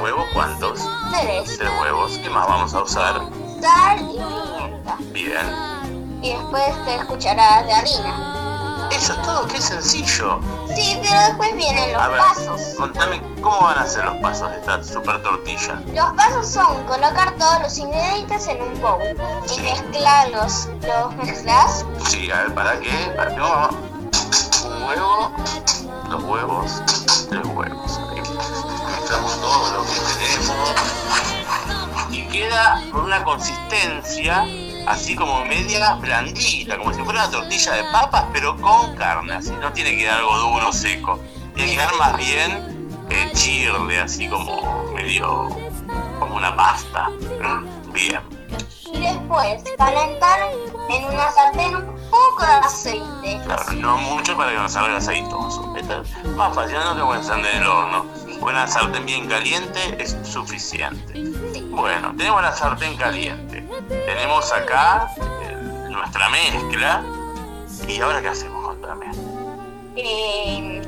¿Huevos 0.00 0.26
cuántos? 0.32 0.80
Tres. 1.10 1.58
Tres 1.58 1.70
huevos. 1.80 2.12
¿Qué 2.18 2.30
más 2.30 2.46
vamos 2.46 2.74
a 2.74 2.82
usar? 2.82 3.20
Sal 3.60 3.98
y 4.00 4.18
pimienta. 4.18 4.96
Bien. 5.12 6.18
Y 6.22 6.30
después 6.30 6.84
tres 6.84 7.04
cucharadas 7.04 7.66
de 7.66 7.72
harina. 7.72 8.45
Eso 8.90 9.12
es 9.12 9.22
todo, 9.22 9.46
qué 9.48 9.60
sencillo. 9.60 10.40
Sí, 10.74 10.98
pero 11.02 11.20
después 11.20 11.56
vienen 11.56 11.92
los 11.92 12.02
A 12.02 12.08
ver, 12.08 12.18
pasos. 12.18 12.60
contame 12.76 13.20
cómo 13.42 13.60
van 13.62 13.78
a 13.78 13.86
ser 13.86 14.04
los 14.04 14.16
pasos 14.16 14.50
de 14.50 14.56
esta 14.56 14.82
super 14.82 15.22
tortilla. 15.22 15.80
Los 15.92 16.12
pasos 16.14 16.48
son 16.48 16.84
colocar 16.84 17.32
todos 17.38 17.60
los 17.62 17.78
ingredientes 17.78 18.46
en 18.48 18.62
un 18.62 18.80
bowl 18.80 19.02
y 19.54 19.60
mezclarlos. 19.60 20.68
¿Los 20.82 21.14
mezclas? 21.16 21.84
Sí, 22.08 22.30
a 22.30 22.42
ver, 22.42 22.54
¿para 22.54 22.78
qué? 22.80 23.12
¿Para 23.16 23.34
qué 23.34 23.40
vamos? 23.40 23.74
Un 24.64 24.82
huevo, 24.84 25.30
dos 26.10 26.22
huevos, 26.24 26.82
tres 27.28 27.44
huevos. 27.46 27.98
Ahí. 28.10 28.20
Mezclamos 29.00 29.40
todo 29.40 29.72
lo 29.72 29.84
que 29.84 30.00
tenemos. 30.00 30.70
Y 32.10 32.22
queda 32.28 32.82
con 32.92 33.02
una 33.04 33.22
consistencia 33.24 34.44
así 34.86 35.14
como 35.14 35.44
media 35.44 35.94
blandita, 35.94 36.78
como 36.78 36.92
si 36.92 37.02
fuera 37.02 37.24
una 37.24 37.30
tortilla 37.30 37.72
de 37.72 37.82
papas, 37.92 38.24
pero 38.32 38.56
con 38.56 38.94
carne. 38.96 39.34
Así 39.34 39.50
no 39.60 39.72
tiene 39.72 39.90
que 39.90 39.98
quedar 39.98 40.18
algo 40.18 40.36
duro, 40.38 40.72
seco. 40.72 41.18
Tiene 41.54 41.70
que 41.70 41.76
quedar 41.76 41.94
más 41.96 42.16
bien 42.16 42.96
eh, 43.10 43.30
chirle, 43.34 44.00
así 44.00 44.28
como 44.28 44.84
medio 44.94 45.48
como 46.18 46.36
una 46.36 46.54
pasta. 46.56 47.08
Mm, 47.10 47.92
Bien. 47.92 48.20
Y 48.92 49.00
después 49.00 49.62
calentar 49.78 50.38
en 50.90 51.04
una 51.06 51.30
sartén 51.32 51.76
un 51.76 51.86
poco 52.10 52.42
de 52.42 52.52
aceite. 52.52 53.40
Claro, 53.44 53.72
no 53.72 53.96
mucho 53.98 54.36
para 54.36 54.50
que 54.52 54.58
no 54.58 54.68
salga 54.68 54.98
aceitoso. 54.98 55.74
Esto 55.76 56.02
es 56.02 56.36
más 56.36 56.54
fácil, 56.54 56.76
no 56.76 56.94
tengo 56.94 57.10
que 57.12 57.18
encender 57.18 57.54
el 57.56 57.66
horno. 57.66 58.06
Una 58.40 58.66
sartén 58.66 59.06
bien 59.06 59.26
caliente 59.26 59.96
es 59.98 60.16
suficiente. 60.22 61.12
Bueno, 61.70 62.14
tenemos 62.16 62.42
la 62.42 62.52
sartén 62.52 62.96
caliente. 62.96 63.62
Tenemos 63.88 64.52
acá 64.52 65.10
eh, 65.42 65.56
nuestra 65.90 66.28
mezcla. 66.28 67.02
¿Y 67.88 68.00
ahora 68.00 68.20
qué 68.22 68.28
hacemos? 68.28 68.64
Contame. 68.64 69.06
Eh, 69.96 70.82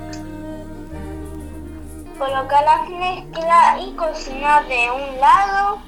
colocar 2.19 2.65
la 2.65 2.83
mezcla 2.99 3.79
y 3.81 3.95
cocinar 3.95 4.67
de 4.67 4.91
un 4.91 5.21
lado, 5.21 5.79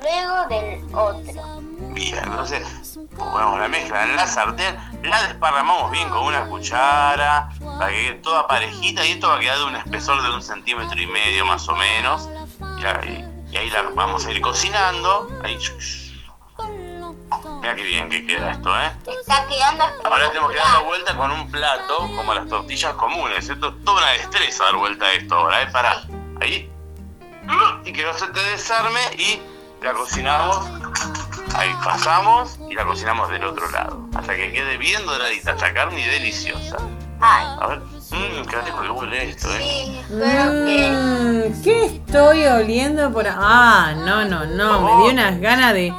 luego 0.00 0.48
del 0.48 0.94
otro. 0.94 1.62
Bien, 1.94 2.18
entonces 2.24 2.81
ponemos 3.16 3.58
la 3.58 3.68
mezcla 3.68 4.04
en 4.04 4.16
la 4.16 4.26
sartén, 4.26 4.76
la 5.02 5.22
desparramamos 5.22 5.90
bien 5.90 6.08
con 6.10 6.24
una 6.24 6.44
cuchara 6.46 7.48
para 7.78 7.90
que 7.90 7.96
quede 8.06 8.14
toda 8.16 8.46
parejita 8.46 9.04
y 9.06 9.12
esto 9.12 9.28
va 9.28 9.36
a 9.36 9.40
quedar 9.40 9.58
de 9.58 9.64
un 9.64 9.76
espesor 9.76 10.22
de 10.22 10.30
un 10.30 10.42
centímetro 10.42 11.00
y 11.00 11.06
medio 11.06 11.44
más 11.46 11.68
o 11.68 11.76
menos. 11.76 12.28
Y, 12.80 12.84
ahí- 12.84 13.24
y 13.50 13.56
ahí 13.56 13.70
la 13.70 13.82
vamos 13.94 14.26
a 14.26 14.30
ir 14.30 14.40
cocinando. 14.40 15.28
Ahí. 15.44 15.58
Mira 17.60 17.74
qué 17.76 17.82
bien 17.82 18.08
que 18.10 18.26
queda 18.26 18.50
esto, 18.52 18.70
¿eh? 18.78 18.92
Está 19.20 19.46
quedando 19.46 19.84
Ahora 20.04 20.28
tenemos 20.28 20.50
que 20.52 20.58
dar 20.58 20.72
la 20.72 20.78
vuelta 20.80 21.16
con 21.16 21.30
un 21.30 21.50
plato, 21.50 21.98
como 22.16 22.34
las 22.34 22.48
tortillas 22.48 22.92
comunes. 22.94 23.48
Esto 23.48 23.68
es 23.68 23.84
toda 23.84 23.98
una 24.02 24.10
destreza 24.12 24.64
dar 24.64 24.76
vuelta 24.76 25.06
a 25.06 25.12
esto 25.12 25.34
ahora, 25.36 25.62
¿eh? 25.62 25.66
Para. 25.72 26.02
Ahí. 26.40 26.68
Y 27.84 27.92
que 27.92 28.04
no 28.04 28.12
se 28.14 28.26
te 28.28 28.40
desarme 28.44 29.00
y 29.16 29.40
la 29.82 29.92
cocinamos. 29.92 30.66
Ahí 31.54 31.70
pasamos 31.84 32.58
y 32.70 32.74
la 32.74 32.84
cocinamos 32.84 33.30
del 33.30 33.44
otro 33.44 33.70
lado. 33.70 34.08
Hasta 34.14 34.34
que 34.34 34.52
quede 34.52 34.76
bien 34.78 35.04
doradita 35.04 35.52
esta 35.52 35.72
carne 35.72 36.00
y 36.00 36.04
deliciosa. 36.08 36.76
Ay, 37.20 37.46
A 37.60 37.66
ver. 37.68 37.78
Mmm, 38.10 38.46
qué 38.48 38.60
rico 38.60 38.82
que 38.82 38.90
huele 38.90 39.30
esto, 39.30 39.48
¿eh? 39.54 39.60
sí, 39.62 40.02
que... 40.10 40.90
Mm, 40.90 41.62
¿Qué 41.62 41.84
estoy 41.86 42.44
oliendo 42.44 43.10
por 43.12 43.26
Ah, 43.28 43.94
no, 43.96 44.24
no, 44.24 44.44
no. 44.44 44.80
Me 44.82 45.02
dio 45.04 45.12
unas 45.12 45.40
ganas 45.40 45.72
de. 45.72 45.94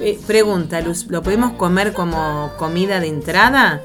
Eh, 0.00 0.18
pregunta, 0.26 0.80
Luz, 0.80 1.06
¿lo 1.08 1.22
podemos 1.22 1.52
comer 1.54 1.92
como 1.92 2.52
comida 2.58 3.00
de 3.00 3.08
entrada? 3.08 3.82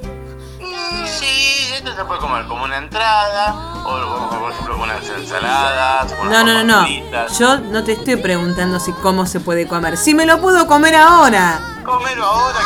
Se 1.95 2.05
puede 2.05 2.19
comer 2.21 2.45
como 2.47 2.63
una 2.63 2.77
entrada, 2.77 3.53
o 3.85 4.39
por 4.39 4.51
ejemplo, 4.51 4.77
con 4.77 4.89
unas 4.89 5.07
ensaladas, 5.07 6.11
con 6.13 6.29
No, 6.29 6.43
no, 6.43 6.63
no, 6.63 6.83
fritas. 6.85 7.37
Yo 7.37 7.59
no 7.59 7.83
te 7.83 7.91
estoy 7.93 8.15
preguntando 8.15 8.79
si 8.79 8.91
cómo 8.93 9.25
se 9.27 9.39
puede 9.39 9.67
comer. 9.67 9.95
Si 9.97 10.15
me 10.15 10.25
lo 10.25 10.41
puedo 10.41 10.65
comer 10.67 10.95
ahora. 10.95 11.59
Comelo 11.85 12.25
ahora 12.25 12.59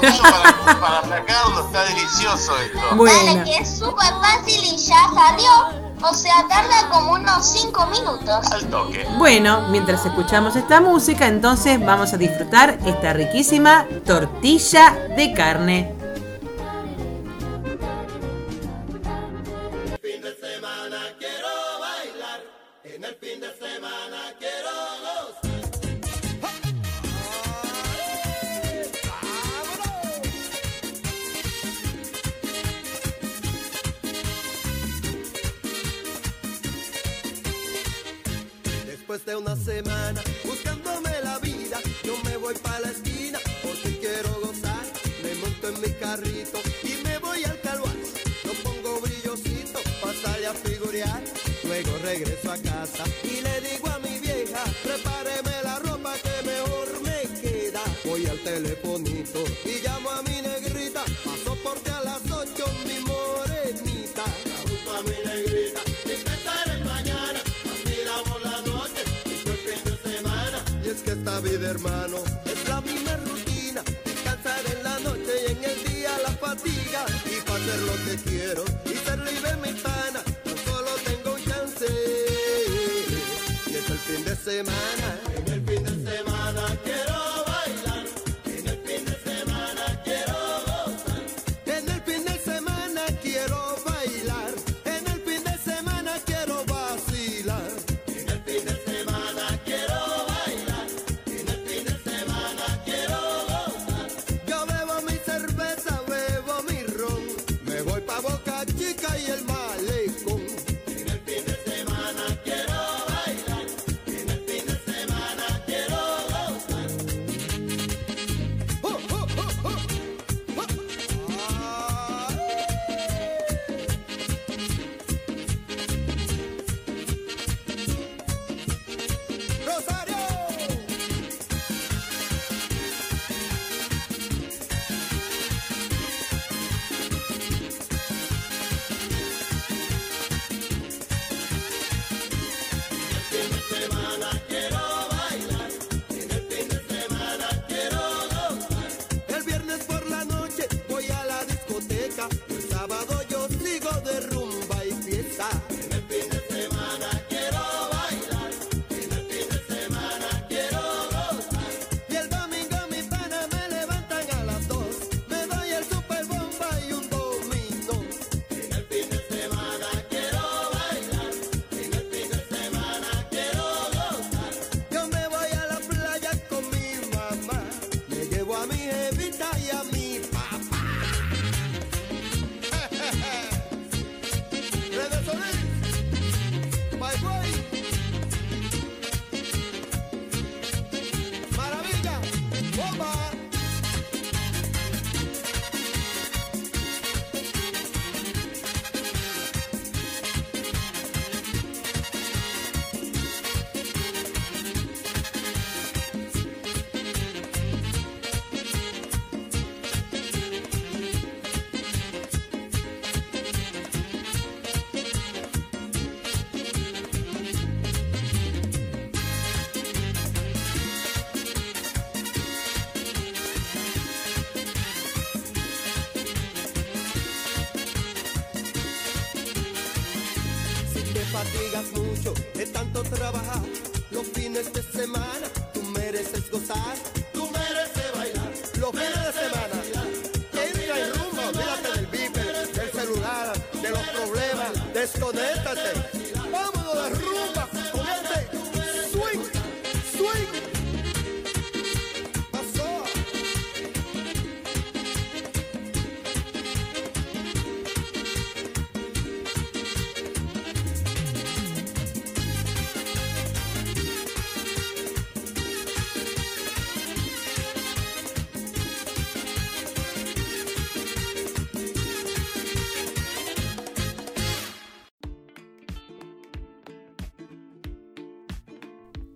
que 0.00 0.08
ya 0.08 0.12
te 0.12 0.22
para, 0.22 0.80
para 0.80 1.02
sacarlo, 1.02 1.66
está 1.66 1.84
delicioso 1.84 2.56
esto. 2.58 2.78
Dale, 2.78 2.94
Bueno. 2.96 3.44
que 3.44 3.56
es 3.56 3.78
súper 3.78 4.12
fácil 4.22 4.64
y 4.64 4.76
ya 4.78 5.10
salió. 5.14 5.86
O 6.02 6.14
sea, 6.14 6.46
tarda 6.48 6.88
como 6.90 7.12
unos 7.12 7.44
5 7.44 7.86
minutos. 7.86 8.52
Al 8.52 8.66
toque. 8.66 9.06
Bueno, 9.18 9.62
mientras 9.70 10.04
escuchamos 10.06 10.54
esta 10.54 10.80
música, 10.80 11.26
entonces 11.26 11.84
vamos 11.84 12.12
a 12.12 12.16
disfrutar 12.16 12.78
esta 12.86 13.12
riquísima 13.12 13.84
tortilla 14.06 14.94
de 15.16 15.32
carne. 15.34 15.95
Después 39.16 39.34
de 39.34 39.42
una 39.42 39.56
semana 39.56 40.20
buscándome 40.44 41.10
la 41.24 41.38
vida, 41.38 41.80
yo 42.04 42.18
me 42.22 42.36
voy 42.36 42.54
para 42.56 42.80
la 42.80 42.90
esquina 42.90 43.38
porque 43.62 43.98
quiero 43.98 44.28
gozar. 44.42 44.84
Me 45.22 45.34
monto 45.36 45.68
en 45.68 45.80
mi 45.80 45.88
carrito 45.98 46.58
y 46.82 47.02
me 47.02 47.16
voy 47.20 47.42
al 47.44 47.58
calvario. 47.62 48.08
No 48.44 48.52
pongo 48.62 49.00
brillosito 49.00 49.78
para 50.02 50.12
salir 50.20 50.46
a 50.48 50.52
figurear. 50.52 51.22
Luego 51.64 51.96
regreso 52.02 52.52
a 52.52 52.58
casa 52.58 53.04
y 53.24 53.40
le 53.40 53.60
digo 53.62 53.85
es 71.46 72.68
la 72.68 72.80
misma 72.80 73.16
rutina. 73.18 73.82
Descansar 74.04 74.60
en 74.66 74.82
la 74.82 74.98
noche 74.98 75.32
y 75.46 75.52
en 75.52 75.64
el 75.64 75.94
día 75.94 76.10
la 76.22 76.30
fatiga. 76.32 77.06
Y 77.24 77.40
para 77.42 77.62
hacer 77.62 77.80
lo 77.82 77.94
que 78.04 78.30
quiero 78.30 78.64
y 78.84 78.96
ser 78.96 79.18
libre 79.18 79.56
mi 79.62 79.72
pana, 79.80 80.22
tan 80.44 80.58
solo 80.64 80.90
tengo 81.04 81.34
un 81.34 81.44
chance. 81.44 81.86
Y 83.66 83.74
es 83.74 83.90
el 83.90 83.98
fin 83.98 84.24
de 84.24 84.36
semana. 84.36 85.25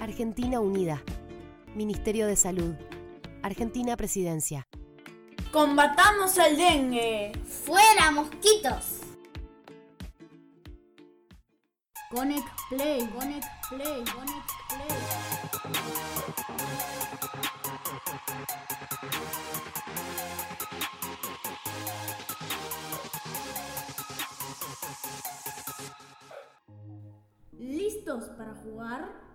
Argentina 0.00 0.60
Unida. 0.60 1.02
Ministerio 1.74 2.26
de 2.26 2.36
Salud. 2.36 2.74
Argentina 3.42 3.96
Presidencia. 3.96 4.66
Combatamos 5.52 6.36
el 6.38 6.56
dengue. 6.56 7.32
Fuera 7.44 8.10
mosquitos. 8.10 9.00
Connect 12.10 12.48
Play, 12.70 13.06
Connect 13.08 13.46
Play, 13.68 14.04
Connect 14.04 14.50
Play. 14.70 14.88
¿Listos 27.58 28.24
para 28.38 28.54
jugar? 28.54 29.27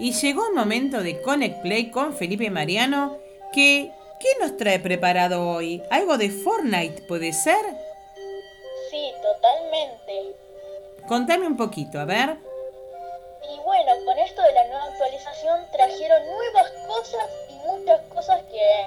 Y 0.00 0.12
llegó 0.12 0.48
el 0.48 0.54
momento 0.54 1.02
de 1.02 1.20
Connect 1.20 1.60
Play 1.60 1.90
con 1.90 2.14
Felipe 2.16 2.48
Mariano, 2.48 3.18
que 3.52 3.92
¿qué 4.18 4.28
nos 4.40 4.56
trae 4.56 4.80
preparado 4.80 5.46
hoy? 5.46 5.82
¿Algo 5.90 6.16
de 6.16 6.30
Fortnite 6.30 7.02
puede 7.02 7.34
ser? 7.34 7.60
Sí, 8.90 9.12
totalmente. 9.22 10.49
Contame 11.10 11.44
un 11.44 11.56
poquito, 11.56 11.98
a 11.98 12.04
ver. 12.04 12.38
Y 13.52 13.58
bueno, 13.64 13.92
con 14.06 14.16
esto 14.20 14.40
de 14.42 14.52
la 14.52 14.64
nueva 14.68 14.84
actualización 14.84 15.66
trajeron 15.72 16.22
nuevas 16.24 16.70
cosas 16.86 17.26
y 17.48 17.54
muchas 17.66 18.00
cosas 18.14 18.40
que 18.44 18.86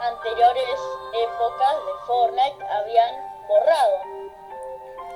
anteriores 0.00 0.78
épocas 1.20 1.74
de 1.74 2.06
Fortnite 2.06 2.64
habían 2.64 3.14
borrado. 3.48 3.96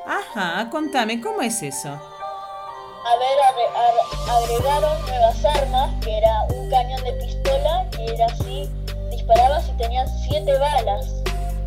Ajá, 0.04 0.68
contame, 0.68 1.20
¿cómo 1.20 1.42
es 1.42 1.62
eso? 1.62 1.90
A 1.90 3.16
ver, 3.18 3.38
agre- 3.38 3.70
agre- 3.76 4.30
agregaron 4.32 5.06
nuevas 5.06 5.44
armas, 5.44 5.90
que 6.02 6.18
era 6.18 6.42
un 6.50 6.68
cañón 6.70 7.04
de 7.04 7.12
pistola, 7.12 7.86
que 7.92 8.04
era 8.04 8.26
así, 8.26 8.68
disparabas 9.10 9.68
y 9.68 9.72
tenías 9.76 10.10
7 10.28 10.58
balas. 10.58 11.06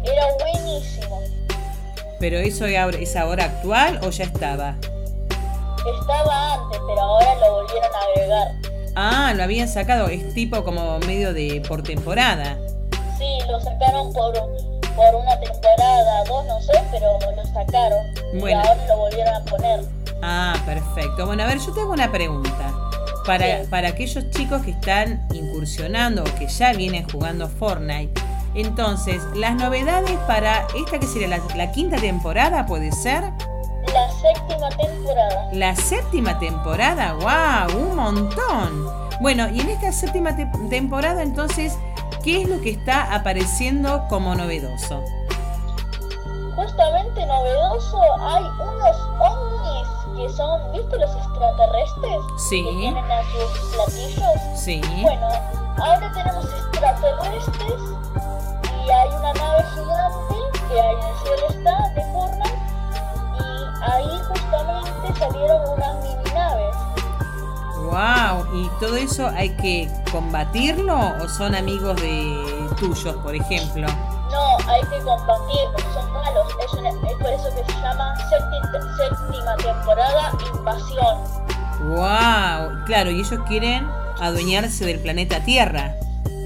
Era 0.03 0.25
buenísimo. 0.41 1.21
¿Pero 2.21 2.37
eso 2.37 2.65
es 2.67 3.15
ahora- 3.15 3.45
actual 3.45 3.99
o 4.03 4.11
ya 4.11 4.25
estaba? 4.25 4.75
Estaba 5.99 6.53
antes, 6.53 6.79
pero 6.87 7.01
ahora 7.01 7.35
lo 7.35 7.53
volvieron 7.53 7.89
a 7.95 8.11
agregar. 8.13 8.47
Ah, 8.95 9.33
lo 9.35 9.43
habían 9.43 9.67
sacado, 9.67 10.07
es 10.07 10.31
tipo 10.35 10.63
como 10.63 10.99
medio 10.99 11.33
de 11.33 11.63
por 11.67 11.81
temporada. 11.81 12.59
Sí, 13.17 13.39
lo 13.49 13.59
sacaron 13.59 14.13
por, 14.13 14.33
por 14.33 15.15
una 15.15 15.39
temporada, 15.39 16.23
dos, 16.27 16.45
no 16.45 16.61
sé, 16.61 16.73
pero 16.91 17.17
lo 17.35 17.43
sacaron. 17.47 18.05
Bueno. 18.39 18.61
Y 18.63 18.67
ahora 18.67 18.85
lo 18.87 18.97
volvieron 18.97 19.33
a 19.33 19.43
poner. 19.45 19.81
Ah, 20.21 20.55
perfecto. 20.63 21.25
Bueno, 21.25 21.41
a 21.41 21.47
ver, 21.47 21.57
yo 21.57 21.73
te 21.73 21.81
hago 21.81 21.91
una 21.91 22.11
pregunta. 22.11 22.71
Para, 23.25 23.63
para 23.71 23.89
aquellos 23.89 24.29
chicos 24.29 24.61
que 24.63 24.71
están 24.71 25.27
incursionando 25.33 26.21
o 26.21 26.35
que 26.37 26.47
ya 26.47 26.73
vienen 26.73 27.07
jugando 27.09 27.47
Fortnite, 27.47 28.21
entonces, 28.53 29.23
las 29.35 29.55
novedades 29.55 30.17
para 30.27 30.65
esta 30.77 30.99
que 30.99 31.07
sería 31.07 31.27
la, 31.27 31.39
la 31.55 31.71
quinta 31.71 31.97
temporada, 31.97 32.65
¿puede 32.65 32.91
ser? 32.91 33.23
La 33.93 34.09
séptima 34.11 34.69
temporada. 34.69 35.49
La 35.53 35.75
séptima 35.75 36.39
temporada, 36.39 37.13
wow, 37.13 37.77
un 37.81 37.95
montón. 37.95 38.87
Bueno, 39.21 39.49
y 39.49 39.59
en 39.61 39.69
esta 39.69 39.91
séptima 39.91 40.35
te- 40.35 40.45
temporada, 40.69 41.21
entonces, 41.23 41.77
¿qué 42.23 42.41
es 42.41 42.49
lo 42.49 42.59
que 42.61 42.71
está 42.71 43.13
apareciendo 43.13 44.05
como 44.09 44.35
novedoso? 44.35 45.03
Justamente 46.55 47.25
novedoso, 47.25 47.99
hay 48.19 48.43
unos 48.43 48.97
ovnis 49.19 49.87
que 50.17 50.29
son, 50.35 50.71
¿viste 50.73 50.97
los 50.97 51.15
extraterrestres? 51.15 52.19
Sí. 52.49 52.63
Que 52.63 52.71
tienen 52.71 53.11
a 53.11 53.21
sus 53.23 53.73
platillos. 53.73 54.41
Sí. 54.59 54.81
Bueno, 55.01 55.27
ahora 55.81 56.11
tenemos 56.13 56.45
extraterrestres 56.45 57.81
y 58.85 58.89
hay 58.89 59.09
una 59.09 59.33
nave 59.33 59.63
gigante 59.73 60.35
que 60.67 60.81
ahí 60.81 60.95
en 60.95 61.07
el 61.07 61.15
cielo 61.23 61.47
está 61.49 61.89
de 61.89 62.03
Fortnite 62.13 62.59
y 63.39 63.83
ahí 63.91 64.21
justamente 64.27 65.19
salieron 65.19 65.69
unas 65.69 65.95
mini 66.03 66.31
naves. 66.33 66.75
Wow, 67.83 68.55
¿y 68.55 68.69
todo 68.79 68.95
eso 68.95 69.27
hay 69.27 69.49
que 69.57 69.89
combatirlo 70.11 70.97
o 71.21 71.27
son 71.27 71.55
amigos 71.55 71.95
de 72.01 72.69
tuyos, 72.79 73.15
por 73.17 73.35
ejemplo? 73.35 73.87
No, 74.31 74.57
hay 74.69 74.81
que 74.83 74.99
combatirlos, 75.03 75.81
son 75.93 76.13
malos. 76.13 76.47
Es, 76.65 76.73
una- 76.73 76.89
es 76.89 76.95
por 77.17 77.27
eso 77.33 77.49
que 77.55 77.65
se 77.73 77.81
llama 77.81 78.13
sépti- 78.29 78.95
séptima 78.97 79.55
temporada 79.57 80.31
Invasión. 80.55 81.17
Wow, 81.81 82.85
claro, 82.85 83.09
y 83.11 83.19
ellos 83.19 83.39
quieren 83.47 83.89
adueñarse 84.21 84.85
del 84.85 84.99
planeta 84.99 85.39
Tierra. 85.43 85.95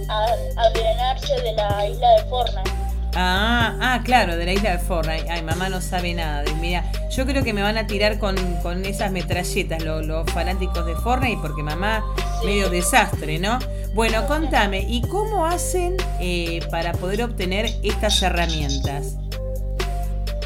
A, 0.09 0.25
a 0.57 0.69
drenarse 0.71 1.33
de 1.41 1.53
la 1.53 1.87
isla 1.87 2.09
de 2.11 2.23
Fortnite. 2.29 2.71
Ah, 3.17 3.75
ah, 3.81 4.01
claro, 4.03 4.35
de 4.35 4.45
la 4.45 4.51
isla 4.53 4.71
de 4.71 4.79
Fortnite. 4.79 5.29
Ay, 5.31 5.41
mamá 5.41 5.69
no 5.69 5.79
sabe 5.81 6.13
nada. 6.13 6.43
de- 6.43 6.53
Mira, 6.55 6.83
yo 7.09 7.25
creo 7.25 7.43
que 7.43 7.53
me 7.53 7.61
van 7.61 7.77
a 7.77 7.87
tirar 7.87 8.19
con, 8.19 8.35
con 8.61 8.83
esas 8.85 9.11
metralletas 9.11 9.81
lo- 9.83 10.01
los 10.01 10.29
fanáticos 10.31 10.85
de 10.85 10.95
Fortnite 10.95 11.39
porque 11.41 11.63
mamá 11.63 12.03
medio 12.43 12.69
desastre, 12.69 13.39
¿no? 13.39 13.57
Bueno, 13.93 14.27
contame, 14.27 14.79
¿y 14.87 15.01
cómo 15.03 15.45
hacen 15.45 15.95
eh, 16.19 16.59
para 16.69 16.91
poder 16.91 17.23
obtener 17.23 17.67
estas 17.83 18.21
herramientas? 18.21 19.13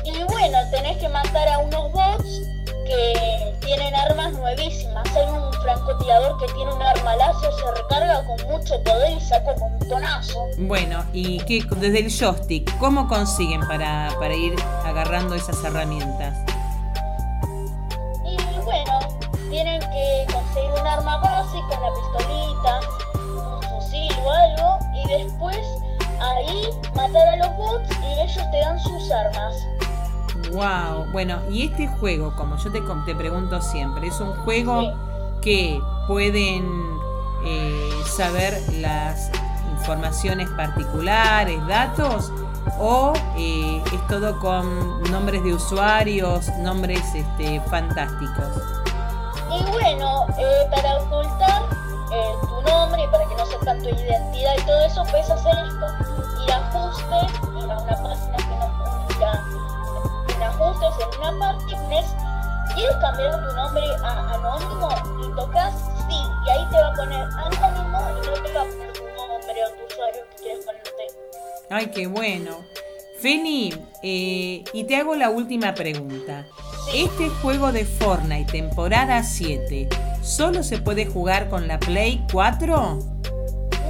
Y 0.06 0.24
bueno, 0.26 0.58
tenés 0.72 0.98
que 0.98 1.10
matar 1.10 1.48
a 1.48 1.58
unos 1.60 1.92
bots 1.92 2.42
que 2.86 3.59
tienen 3.70 3.96
armas 3.96 4.34
nuevísimas. 4.34 5.08
Hay 5.16 5.28
un 5.28 5.54
francotirador 5.62 6.40
que 6.40 6.52
tiene 6.54 6.74
un 6.74 6.82
arma 6.82 7.16
láser, 7.18 7.52
se 7.54 7.82
recarga 7.82 8.26
con 8.26 8.48
mucho 8.48 8.84
poder 8.84 9.12
y 9.16 9.22
saca 9.22 9.52
un 9.52 9.60
montonazo. 9.60 10.48
Bueno, 10.58 11.06
y 11.14 11.38
qué, 11.42 11.64
desde 11.76 12.00
el 12.00 12.10
joystick, 12.12 12.76
¿cómo 12.80 13.08
consiguen 13.08 13.62
para, 13.68 14.10
para 14.20 14.34
ir 14.34 14.56
agarrando 14.86 15.36
esas 15.36 15.64
herramientas? 15.64 16.36
Y 18.26 18.38
bueno, 18.66 19.00
tienen 19.52 19.80
que 19.82 20.26
conseguir 20.34 20.72
un 20.72 20.88
arma 20.88 21.18
básica, 21.18 21.80
una 21.80 21.94
pistolita, 21.94 22.80
un 23.18 23.62
fusil 23.62 24.12
o 24.26 24.32
algo, 24.32 24.80
y 24.96 25.26
después 25.26 25.60
ahí 26.20 26.70
matar 26.96 27.28
a 27.28 27.36
los 27.36 27.56
bots 27.56 27.90
y 28.02 28.20
ellos 28.20 28.52
te 28.52 28.60
dan 28.62 28.80
sus 28.80 29.12
armas. 29.12 29.56
Wow. 30.52 31.12
Bueno, 31.12 31.40
y 31.50 31.68
este 31.68 31.88
juego, 31.88 32.34
como 32.36 32.58
yo 32.58 32.72
te, 32.72 32.82
te 33.06 33.16
pregunto 33.16 33.62
siempre, 33.62 34.08
es 34.08 34.20
un 34.20 34.34
juego 34.44 34.94
que 35.42 35.80
pueden 36.08 36.68
eh, 37.46 37.90
saber 38.06 38.62
las 38.74 39.32
informaciones 39.78 40.50
particulares, 40.52 41.66
datos, 41.68 42.32
o 42.78 43.14
eh, 43.38 43.82
es 43.86 44.08
todo 44.08 44.38
con 44.40 45.02
nombres 45.04 45.44
de 45.44 45.54
usuarios, 45.54 46.50
nombres 46.60 47.02
este, 47.16 47.62
fantásticos. 47.70 48.48
Y 49.52 49.72
bueno, 49.72 50.26
eh, 50.38 50.68
para 50.72 50.98
ocultar 50.98 51.70
tu 52.42 52.62
nombre 52.70 53.04
y 53.04 53.08
para 53.08 53.26
que 53.26 53.36
no 53.36 53.46
sepan 53.46 53.82
tu 53.82 53.90
identidad 53.90 54.54
y 54.58 54.62
todo 54.66 54.86
eso, 54.86 55.04
puedes 55.06 55.30
hacer 55.30 55.54
esto. 55.60 56.44
Ir 56.44 56.52
a 56.52 56.58
ajustes, 56.58 57.32
ir 57.64 57.72
a 57.72 57.78
una 57.78 58.04
página 58.04 58.38
que 58.38 58.56
nos 58.56 59.18
ir 59.18 59.49
en 60.82 61.20
una 61.20 61.58
pones, 61.58 62.06
¿quieres 62.74 62.96
cambiar 63.02 63.48
tu 63.48 63.56
nombre 63.56 63.84
a 64.04 64.34
anónimo? 64.34 64.90
Y 65.22 65.36
tocas 65.36 65.74
sí, 66.10 66.16
y 66.46 66.50
ahí 66.50 66.66
te 66.72 66.82
va 66.82 66.88
a 66.88 66.94
poner 66.94 67.24
anónimo 67.24 68.00
y 68.12 68.28
no 68.28 68.34
te 68.44 68.54
va 68.54 68.62
a 68.62 68.66
poner 68.66 68.94
tu 68.94 69.04
nombre 69.04 69.66
o 69.66 69.78
tu 69.78 69.94
usuario 69.94 70.22
que 70.30 70.44
quieres 70.44 70.66
ponerte. 70.66 70.90
Ay, 71.70 71.88
qué 71.88 72.08
bueno. 72.08 72.64
Feni, 73.20 73.74
eh, 74.02 74.64
y 74.72 74.84
te 74.86 74.96
hago 74.96 75.16
la 75.16 75.30
última 75.30 75.74
pregunta. 75.74 76.46
Este 76.94 77.30
juego 77.42 77.72
de 77.74 77.84
Fortnite, 77.84 78.52
temporada 78.52 79.22
7, 79.22 79.90
¿solo 80.22 80.64
se 80.64 80.80
puede 80.80 81.06
jugar 81.06 81.50
con 81.50 81.68
la 81.68 81.78
Play 81.80 82.26
4? 82.32 83.00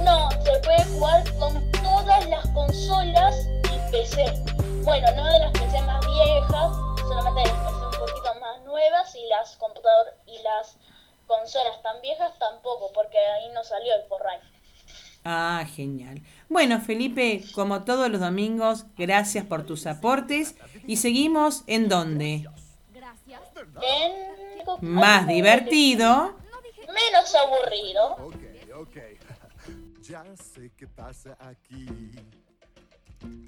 No, 0.04 0.30
se 0.30 0.60
puede 0.64 0.84
jugar 0.92 1.22
con 1.38 1.70
todas 1.70 2.28
las 2.28 2.46
consolas 2.48 3.36
y 3.64 3.90
PC. 3.92 4.59
Bueno, 4.84 5.06
no 5.14 5.24
de 5.26 5.38
las 5.38 5.52
PC 5.52 5.82
más 5.82 6.06
viejas, 6.06 6.76
solamente 6.98 7.50
de 7.50 7.56
las 7.56 7.64
PC 7.64 7.84
un 7.84 8.06
poquito 8.06 8.34
más 8.40 8.62
nuevas 8.64 9.14
y 9.14 9.26
las 9.28 9.56
computadoras 9.56 10.14
y 10.26 10.42
las 10.42 10.76
consolas 11.26 11.82
tan 11.82 12.00
viejas 12.00 12.32
tampoco, 12.38 12.90
porque 12.92 13.18
ahí 13.18 13.50
no 13.52 13.62
salió 13.62 13.94
el 13.94 14.02
Fortnite. 14.08 14.42
Ah, 15.24 15.64
genial. 15.74 16.22
Bueno, 16.48 16.80
Felipe, 16.80 17.42
como 17.54 17.84
todos 17.84 18.08
los 18.08 18.20
domingos, 18.20 18.86
gracias 18.96 19.44
por 19.44 19.66
tus 19.66 19.86
aportes 19.86 20.54
y 20.86 20.96
seguimos 20.96 21.62
en 21.66 21.88
dónde? 21.88 22.48
En 23.82 24.12
Más 24.80 25.26
divertido. 25.26 26.36
menos 26.88 27.34
aburrido. 27.34 28.12
Ok, 28.26 28.36
ok. 28.76 28.96
Ya 30.02 30.24
sé 30.34 30.72
qué 30.76 30.88
pasa 30.88 31.36
aquí. 31.38 31.86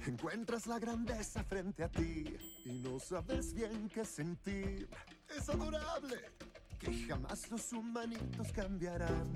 Encuentras 0.05 0.67
la 0.67 0.79
grandeza 0.79 1.43
frente 1.43 1.83
a 1.83 1.89
ti 1.89 2.37
y 2.65 2.79
no 2.79 2.99
sabes 2.99 3.53
bien 3.53 3.89
qué 3.89 4.05
sentir. 4.05 4.89
Es 5.35 5.49
adorable 5.49 6.17
que 6.79 6.93
jamás 7.07 7.49
los 7.49 7.71
humanitos 7.73 8.51
cambiarán. 8.51 9.33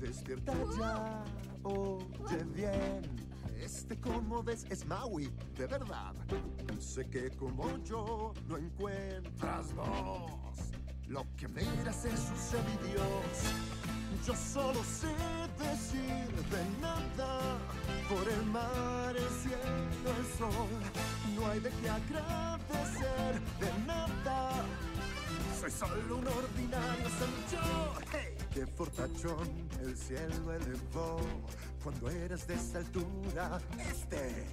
Despierta 0.00 0.54
ya, 0.78 1.24
oye 1.64 2.44
bien. 2.52 3.34
Este 3.58 3.98
como 3.98 4.42
ves 4.42 4.66
es 4.68 4.84
Maui, 4.84 5.32
de 5.56 5.66
verdad. 5.66 6.14
Sé 6.78 7.08
que 7.08 7.30
como 7.30 7.82
yo 7.84 8.34
no 8.46 8.58
encuentras 8.58 9.72
voz. 9.74 10.58
Lo 11.14 11.24
que 11.36 11.46
miras 11.46 12.04
es 12.06 12.28
un 12.28 12.36
semidios. 12.36 13.38
Yo 14.26 14.34
solo 14.34 14.82
sé 14.82 15.14
decir 15.62 16.26
de 16.50 16.80
nada 16.80 17.56
por 18.08 18.28
el 18.28 18.44
mar, 18.46 19.14
el 19.16 19.30
cielo, 19.40 20.10
el 20.18 20.26
sol. 20.36 20.80
No 21.36 21.46
hay 21.48 21.60
de 21.60 21.70
qué 21.70 21.88
agradecer 21.88 23.40
de 23.60 23.86
nada. 23.86 24.64
Soy 25.64 25.70
solo 25.70 26.16
un 26.18 26.26
ordinario 26.26 27.08
yo. 27.50 27.94
Hey. 28.12 28.36
Qué 28.52 28.66
fortachón 28.66 29.48
el 29.80 29.96
cielo 29.96 30.52
elevó 30.52 31.16
cuando 31.82 32.10
eres 32.10 32.46
de 32.46 32.52
esta 32.52 32.80
altura. 32.80 33.58
Este. 33.78 34.44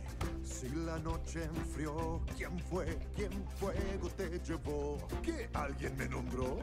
Si 0.41 0.69
la 0.69 0.97
noche 0.99 1.43
enfrió, 1.43 2.21
¿quién 2.37 2.57
fue? 2.59 2.97
¿Quién 3.13 3.31
fuego 3.59 4.09
te 4.15 4.39
llevó? 4.39 5.05
¿Que 5.21 5.49
alguien 5.53 5.97
me 5.97 6.07
nombró? 6.07 6.59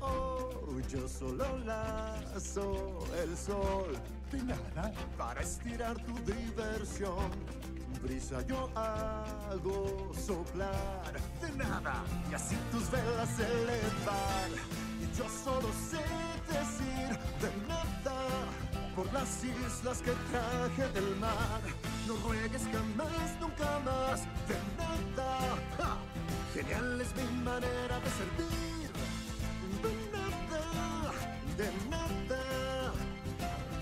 Oh, 0.00 0.80
yo 0.88 1.06
solo 1.06 1.56
lazo 1.58 3.04
el 3.22 3.36
sol. 3.36 3.96
De 4.32 4.42
nada 4.42 4.92
para 5.16 5.42
estirar 5.42 5.96
tu 6.04 6.12
diversión. 6.24 7.30
Brisa 8.02 8.40
yo 8.46 8.70
hago 8.74 10.12
soplar. 10.14 11.12
De 11.40 11.50
nada 11.52 12.04
y 12.30 12.34
así 12.34 12.56
tus 12.70 12.90
velas 12.90 13.38
elevar. 13.38 14.50
Y 15.00 15.16
yo 15.16 15.24
solo 15.44 15.68
sé 15.90 16.02
decir 16.52 17.18
de 17.40 17.66
nada 17.66 18.18
por 18.94 19.12
las 19.12 19.44
islas 19.44 19.98
que 19.98 20.12
traje 20.30 20.88
del 20.92 21.16
mar. 21.16 21.60
No 22.06 22.16
ruegues 22.16 22.62
jamás, 22.72 23.40
nunca 23.40 23.78
más, 23.84 24.20
de 24.48 24.56
nada. 24.78 25.98
Genial 26.54 27.00
es 27.00 27.14
mi 27.16 27.44
manera 27.44 28.00
de 28.00 28.10
servir. 28.20 28.90
De 29.82 29.92
nada, 30.16 30.62
de 31.58 31.68
nada, 31.90 32.92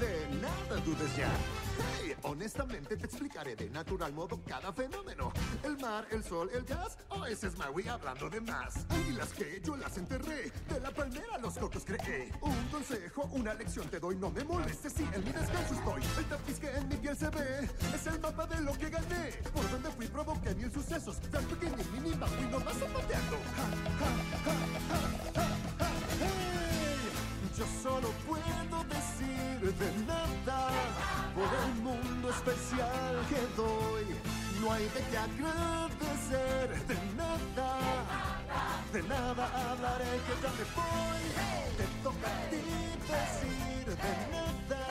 de 0.00 0.40
nada 0.40 0.80
dudes 0.84 1.16
ya. 1.16 1.30
Honestamente 2.22 2.96
te 2.96 3.06
explicaré 3.06 3.54
de 3.54 3.68
natural 3.70 4.12
modo 4.12 4.40
cada 4.46 4.72
fenómeno. 4.72 5.32
El 5.62 5.76
mar, 5.78 6.06
el 6.10 6.24
sol, 6.24 6.50
el 6.54 6.64
gas, 6.64 6.96
o 7.10 7.24
ese 7.26 7.48
es 7.48 7.58
Maui 7.58 7.86
hablando 7.86 8.30
de 8.30 8.40
más. 8.40 8.86
Águilas 8.88 9.28
que 9.30 9.60
yo 9.62 9.76
las 9.76 9.96
enterré, 9.98 10.50
de 10.68 10.80
la 10.80 10.90
palmera 10.90 11.38
los 11.38 11.54
cocos 11.58 11.84
creé. 11.84 12.32
Un 12.40 12.68
consejo, 12.68 13.28
una 13.32 13.54
lección 13.54 13.88
te 13.88 14.00
doy, 14.00 14.16
no 14.16 14.30
me 14.30 14.42
molestes 14.44 14.92
si 14.92 15.02
en 15.02 15.24
mi 15.24 15.32
descanso 15.32 15.74
estoy. 15.74 16.02
El 16.18 16.24
tapiz 16.24 16.58
que 16.58 16.70
en 16.70 16.88
mi 16.88 16.96
piel 16.96 17.16
se 17.16 17.28
ve, 17.30 17.68
es 17.94 18.06
el 18.06 18.20
mapa 18.20 18.46
de 18.46 18.60
lo 18.62 18.72
que 18.72 18.90
gané. 18.90 19.30
Por 19.52 19.70
donde 19.70 19.90
fui 19.90 20.06
provoqué 20.06 20.54
mil 20.54 20.72
sucesos, 20.72 21.20
tan 21.30 21.44
pequeño 21.44 21.76
y 21.78 22.00
mini 22.00 22.10
y 22.14 22.44
nomás 22.50 22.76
zapateando. 22.78 23.36
Ja, 23.56 23.64
ja. 23.98 25.54
Yo 27.56 27.64
solo 27.82 28.10
puedo 28.26 28.84
decir 28.84 29.74
de 29.78 30.06
nada 30.06 31.13
por 31.34 31.50
el 31.64 31.74
mundo 31.82 32.30
especial 32.30 33.14
que 33.28 33.40
doy. 33.56 34.06
No 34.60 34.72
hay 34.72 34.84
de 34.84 35.00
qué 35.10 35.18
agradecer 35.18 36.86
de 36.86 36.94
nada. 37.16 37.70
De 38.92 39.02
nada 39.02 39.44
hablaré 39.70 40.12
que 40.26 40.34
ya 40.42 40.50
me 40.58 40.64
voy. 40.78 41.22
Te 41.76 41.86
toca 42.02 42.28
a 42.28 42.50
ti 42.50 42.62
decir 43.12 43.86
de 44.04 44.12
nada. 44.32 44.82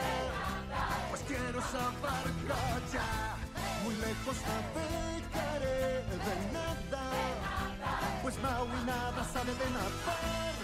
Pues 1.10 1.22
quiero 1.26 1.60
saberlo 1.62 2.60
ya. 2.92 3.36
Muy 3.82 3.94
lejos 3.96 4.36
navegaré 4.48 6.04
de 6.26 6.34
nada. 6.52 7.04
Pues 8.22 8.38
Maui 8.42 8.84
nada 8.86 9.24
sabe 9.32 9.52
de 9.54 9.70
nadar. 9.76 10.54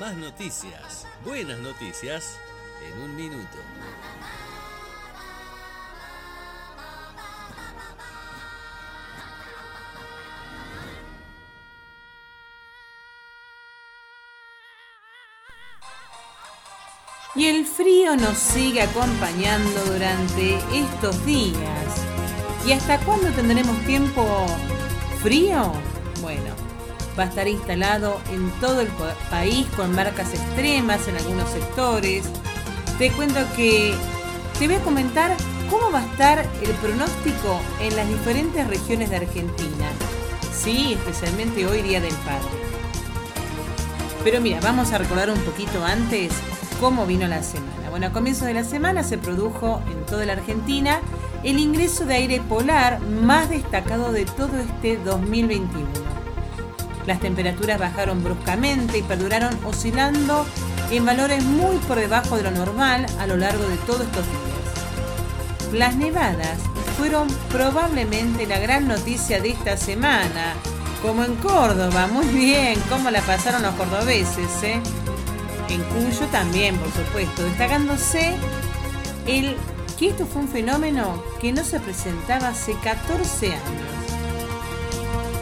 Más 0.00 0.16
noticias, 0.16 1.06
buenas 1.24 1.60
noticias, 1.60 2.40
en 2.82 3.02
un 3.02 3.14
minuto. 3.14 3.56
Y 17.36 17.46
el 17.46 17.64
frío 17.64 18.16
nos 18.16 18.38
sigue 18.38 18.82
acompañando 18.82 19.84
durante 19.84 20.56
estos 20.76 21.24
días. 21.24 22.07
¿Y 22.68 22.72
hasta 22.72 22.98
cuándo 22.98 23.30
tendremos 23.30 23.78
tiempo 23.86 24.44
frío? 25.22 25.72
Bueno, 26.20 26.50
va 27.18 27.22
a 27.22 27.26
estar 27.26 27.48
instalado 27.48 28.20
en 28.30 28.50
todo 28.60 28.82
el 28.82 28.88
pa- 28.88 29.14
país 29.30 29.66
con 29.74 29.94
marcas 29.94 30.34
extremas 30.34 31.08
en 31.08 31.16
algunos 31.16 31.48
sectores. 31.48 32.24
Te 32.98 33.10
cuento 33.12 33.40
que 33.56 33.94
te 34.58 34.66
voy 34.66 34.76
a 34.76 34.80
comentar 34.82 35.34
cómo 35.70 35.90
va 35.90 36.00
a 36.00 36.04
estar 36.04 36.40
el 36.40 36.70
pronóstico 36.82 37.58
en 37.80 37.96
las 37.96 38.06
diferentes 38.06 38.66
regiones 38.66 39.08
de 39.08 39.16
Argentina. 39.16 39.88
Sí, 40.52 40.92
especialmente 40.92 41.64
hoy 41.64 41.80
Día 41.80 42.02
del 42.02 42.14
Padre. 42.16 42.48
Pero 44.24 44.42
mira, 44.42 44.60
vamos 44.60 44.92
a 44.92 44.98
recordar 44.98 45.30
un 45.30 45.40
poquito 45.40 45.82
antes 45.86 46.34
cómo 46.80 47.06
vino 47.06 47.26
la 47.28 47.42
semana. 47.42 47.88
Bueno, 47.88 48.08
a 48.08 48.12
comienzos 48.12 48.44
de 48.46 48.52
la 48.52 48.64
semana 48.64 49.04
se 49.04 49.16
produjo 49.16 49.80
en 49.90 50.04
toda 50.04 50.26
la 50.26 50.34
Argentina 50.34 51.00
el 51.44 51.58
ingreso 51.58 52.04
de 52.04 52.14
aire 52.14 52.40
polar 52.40 53.00
más 53.00 53.48
destacado 53.50 54.12
de 54.12 54.24
todo 54.24 54.58
este 54.58 54.96
2021. 54.98 55.86
Las 57.06 57.20
temperaturas 57.20 57.78
bajaron 57.78 58.22
bruscamente 58.22 58.98
y 58.98 59.02
perduraron 59.02 59.56
oscilando 59.64 60.44
en 60.90 61.06
valores 61.06 61.42
muy 61.44 61.76
por 61.78 61.98
debajo 61.98 62.36
de 62.36 62.42
lo 62.42 62.50
normal 62.50 63.06
a 63.18 63.26
lo 63.26 63.36
largo 63.36 63.66
de 63.66 63.76
todos 63.78 64.02
estos 64.02 64.24
días. 64.26 65.72
Las 65.72 65.96
nevadas 65.96 66.58
fueron 66.96 67.28
probablemente 67.50 68.46
la 68.46 68.58
gran 68.58 68.88
noticia 68.88 69.40
de 69.40 69.50
esta 69.50 69.76
semana, 69.76 70.54
como 71.00 71.24
en 71.24 71.36
Córdoba, 71.36 72.08
muy 72.08 72.26
bien, 72.26 72.78
cómo 72.88 73.10
la 73.10 73.20
pasaron 73.20 73.62
los 73.62 73.74
cordobeses, 73.74 74.62
¿eh? 74.62 74.80
En 75.68 75.82
Cuyo 75.84 76.26
también, 76.32 76.76
por 76.76 76.90
supuesto, 76.92 77.44
destacándose 77.44 78.34
el 79.26 79.56
que 79.98 80.08
esto 80.10 80.26
fue 80.26 80.42
un 80.42 80.48
fenómeno 80.48 81.22
que 81.40 81.52
no 81.52 81.64
se 81.64 81.80
presentaba 81.80 82.48
hace 82.48 82.74
14 82.74 83.46
años. 83.48 83.62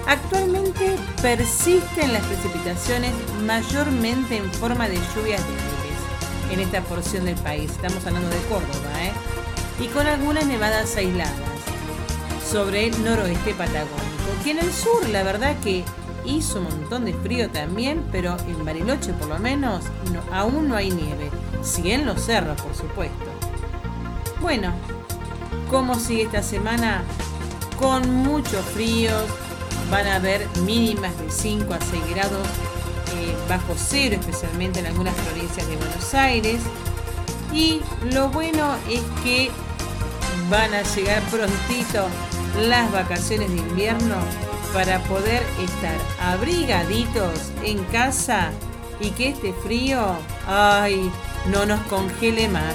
Actualmente 0.07 0.97
persisten 1.21 2.13
las 2.13 2.23
precipitaciones 2.25 3.13
mayormente 3.45 4.37
en 4.37 4.51
forma 4.53 4.89
de 4.89 4.97
lluvias 5.15 5.43
débiles 5.43 6.53
en 6.53 6.61
esta 6.61 6.81
porción 6.83 7.25
del 7.25 7.35
país. 7.37 7.71
Estamos 7.73 8.07
hablando 8.07 8.29
de 8.29 8.39
Córdoba, 8.49 9.03
¿eh? 9.05 9.13
Y 9.83 9.89
con 9.89 10.07
algunas 10.07 10.47
nevadas 10.47 10.95
aisladas 10.97 11.35
sobre 12.51 12.87
el 12.87 13.05
noroeste 13.05 13.53
patagónico. 13.55 14.45
Que 14.45 14.53
en 14.53 14.59
el 14.61 14.73
sur, 14.73 15.07
la 15.09 15.25
verdad 15.25 15.57
que 15.63 15.85
hizo 16.25 16.59
un 16.61 16.65
montón 16.65 17.05
de 17.05 17.13
frío 17.13 17.51
también, 17.51 18.05
pero 18.13 18.37
en 18.47 18.65
Bariloche 18.65 19.13
por 19.13 19.29
lo 19.29 19.39
menos 19.41 19.85
no- 20.13 20.23
aún 20.35 20.69
no 20.69 20.77
hay 20.77 20.91
nieve. 20.91 21.31
Sí 21.63 21.91
en 21.91 22.07
los 22.07 22.23
cerros, 22.23 22.61
por 22.63 22.75
supuesto. 22.77 23.25
Bueno, 24.41 24.73
¿cómo 25.71 25.95
sigue 25.95 26.23
esta 26.23 26.43
semana? 26.43 27.03
Con 27.79 28.11
mucho 28.11 28.63
frío, 28.63 29.13
van 29.91 30.07
a 30.07 30.17
haber 30.17 30.47
mínimas 30.65 31.19
de 31.19 31.31
5 31.31 31.73
a 31.73 31.79
6 31.81 32.03
grados 32.11 32.47
eh, 33.15 33.35
bajo 33.49 33.75
cero, 33.77 34.17
especialmente 34.19 34.81
en 34.81 34.87
algunas 34.87 35.15
provincias 35.15 35.67
de 35.69 35.77
Buenos 35.77 36.15
Aires. 36.15 36.61
Y 37.53 37.81
lo 38.13 38.29
bueno 38.29 38.77
es 38.91 39.01
que 39.23 39.51
van 40.51 40.75
a 40.75 40.83
llegar 40.83 41.23
prontito 41.25 42.07
las 42.61 42.91
vacaciones 42.93 43.49
de 43.51 43.57
invierno 43.57 44.17
para 44.73 44.99
poder 45.05 45.43
estar 45.61 45.97
abrigaditos 46.21 47.53
en 47.63 47.83
casa 47.85 48.51
y 49.01 49.11
que 49.11 49.29
este 49.29 49.53
frío, 49.53 50.17
ay, 50.47 51.11
no 51.53 51.65
nos 51.65 51.81
congele 51.83 52.49
más. 52.49 52.75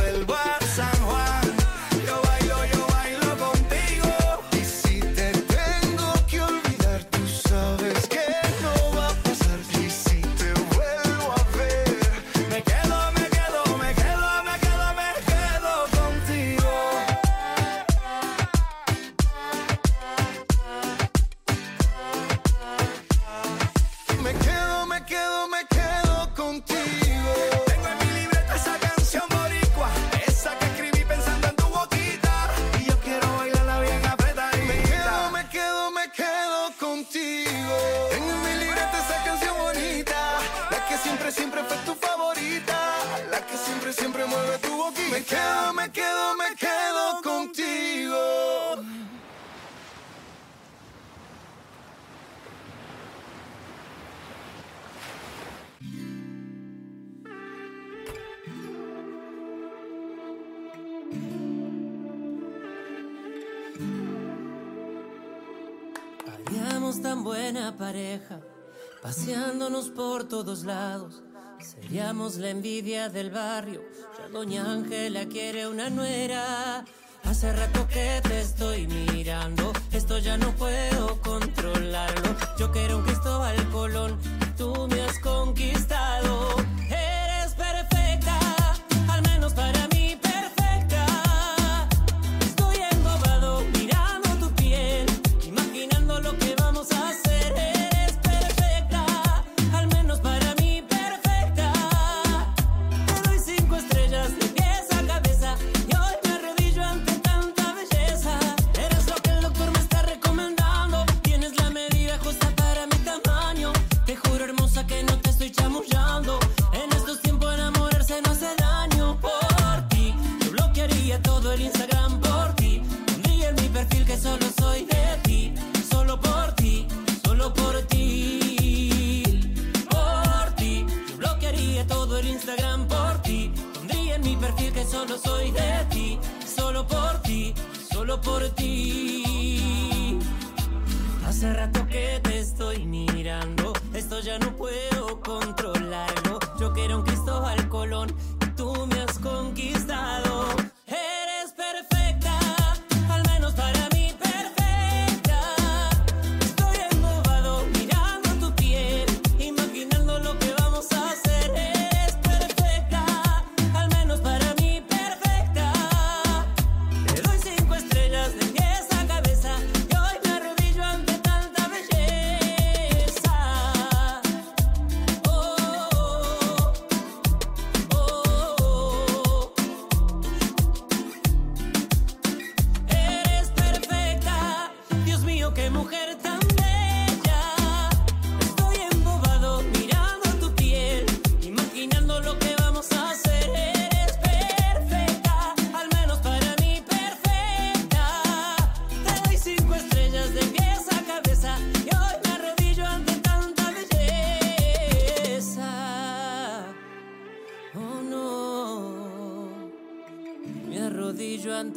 paseándonos 69.01 69.89
por 69.89 70.27
todos 70.27 70.63
lados. 70.63 71.21
Seríamos 71.59 72.37
la 72.37 72.49
envidia 72.49 73.09
del 73.09 73.29
barrio. 73.29 73.81
Ya 74.17 74.27
Doña 74.29 74.71
Ángela 74.71 75.25
quiere 75.25 75.67
una 75.67 75.89
nuera. 75.89 76.83
Hace 77.23 77.53
rato 77.53 77.87
que 77.87 78.19
te 78.23 78.41
estoy 78.41 78.87
mirando, 78.87 79.71
esto 79.91 80.17
ya 80.17 80.37
no 80.37 80.51
puedo 80.55 81.21
controlarlo. 81.21 82.35
Yo 82.57 82.71
quiero 82.71 82.97
un 82.97 83.03
Cristóbal 83.03 83.69
Colón, 83.69 84.17
tú 84.57 84.87
me 84.89 85.01
has 85.01 85.19
conquistado. 85.19 86.60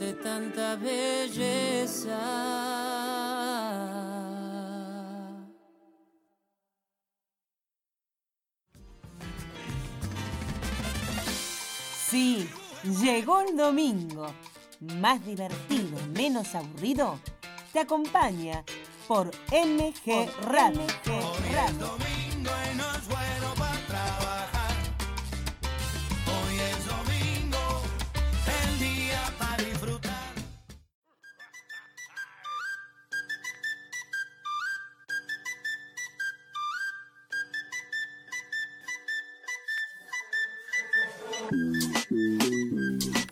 Ante 0.05 0.23
tanta 0.23 0.77
belleza. 0.77 2.21
Sí, 12.11 12.49
llegó 13.03 13.41
el 13.41 13.57
domingo. 13.57 14.27
Más 15.01 15.25
divertido, 15.25 15.99
menos 16.15 16.55
aburrido. 16.55 17.19
Te 17.73 17.81
acompaña 17.81 18.63
por 19.09 19.31
MG 19.51 20.29
Radio. 20.43 20.87
domingo 21.79 21.97
y 22.01 22.04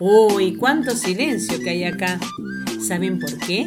Uy, 0.05 0.57
cuánto 0.57 0.97
silencio 0.97 1.61
que 1.61 1.69
hay 1.69 1.85
acá. 1.85 2.19
¿Saben 2.85 3.19
por 3.19 3.37
qué? 3.37 3.65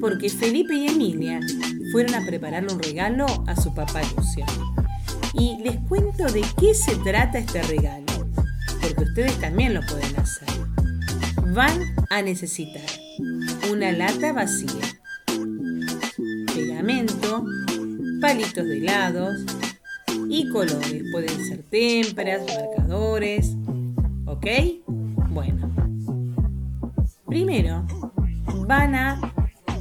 Porque 0.00 0.30
Felipe 0.30 0.74
y 0.74 0.86
Emilia 0.86 1.40
fueron 1.92 2.14
a 2.14 2.24
prepararle 2.24 2.72
un 2.72 2.82
regalo 2.82 3.26
a 3.46 3.54
su 3.54 3.74
papá 3.74 4.00
Lucio. 4.16 4.46
Y 5.34 5.58
les 5.62 5.76
cuento 5.80 6.24
de 6.24 6.42
qué 6.58 6.72
se 6.72 6.96
trata 6.96 7.36
este 7.36 7.62
regalo, 7.64 8.06
porque 8.80 9.02
ustedes 9.02 9.38
también 9.42 9.74
lo 9.74 9.82
pueden 9.82 10.16
hacer. 10.16 10.48
Van 11.52 11.78
a 12.08 12.22
necesitar 12.22 12.80
una 13.70 13.92
lata 13.92 14.32
vacía, 14.32 14.70
pegamento, 16.54 17.44
palitos 18.22 18.66
de 18.66 18.78
helados 18.78 19.36
y 20.30 20.48
colores. 20.48 21.02
Pueden 21.12 21.44
ser 21.46 21.62
témperas, 21.64 22.40
marcadores, 22.46 23.50
¿ok? 24.24 24.46
Primero 27.34 27.84
van 28.68 28.94
a 28.94 29.20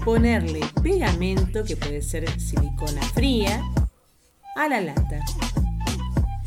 ponerle 0.03 0.61
pegamento, 0.81 1.63
que 1.63 1.77
puede 1.77 2.01
ser 2.01 2.27
silicona 2.41 3.03
fría, 3.13 3.61
a 4.55 4.67
la 4.67 4.81
lata. 4.81 5.23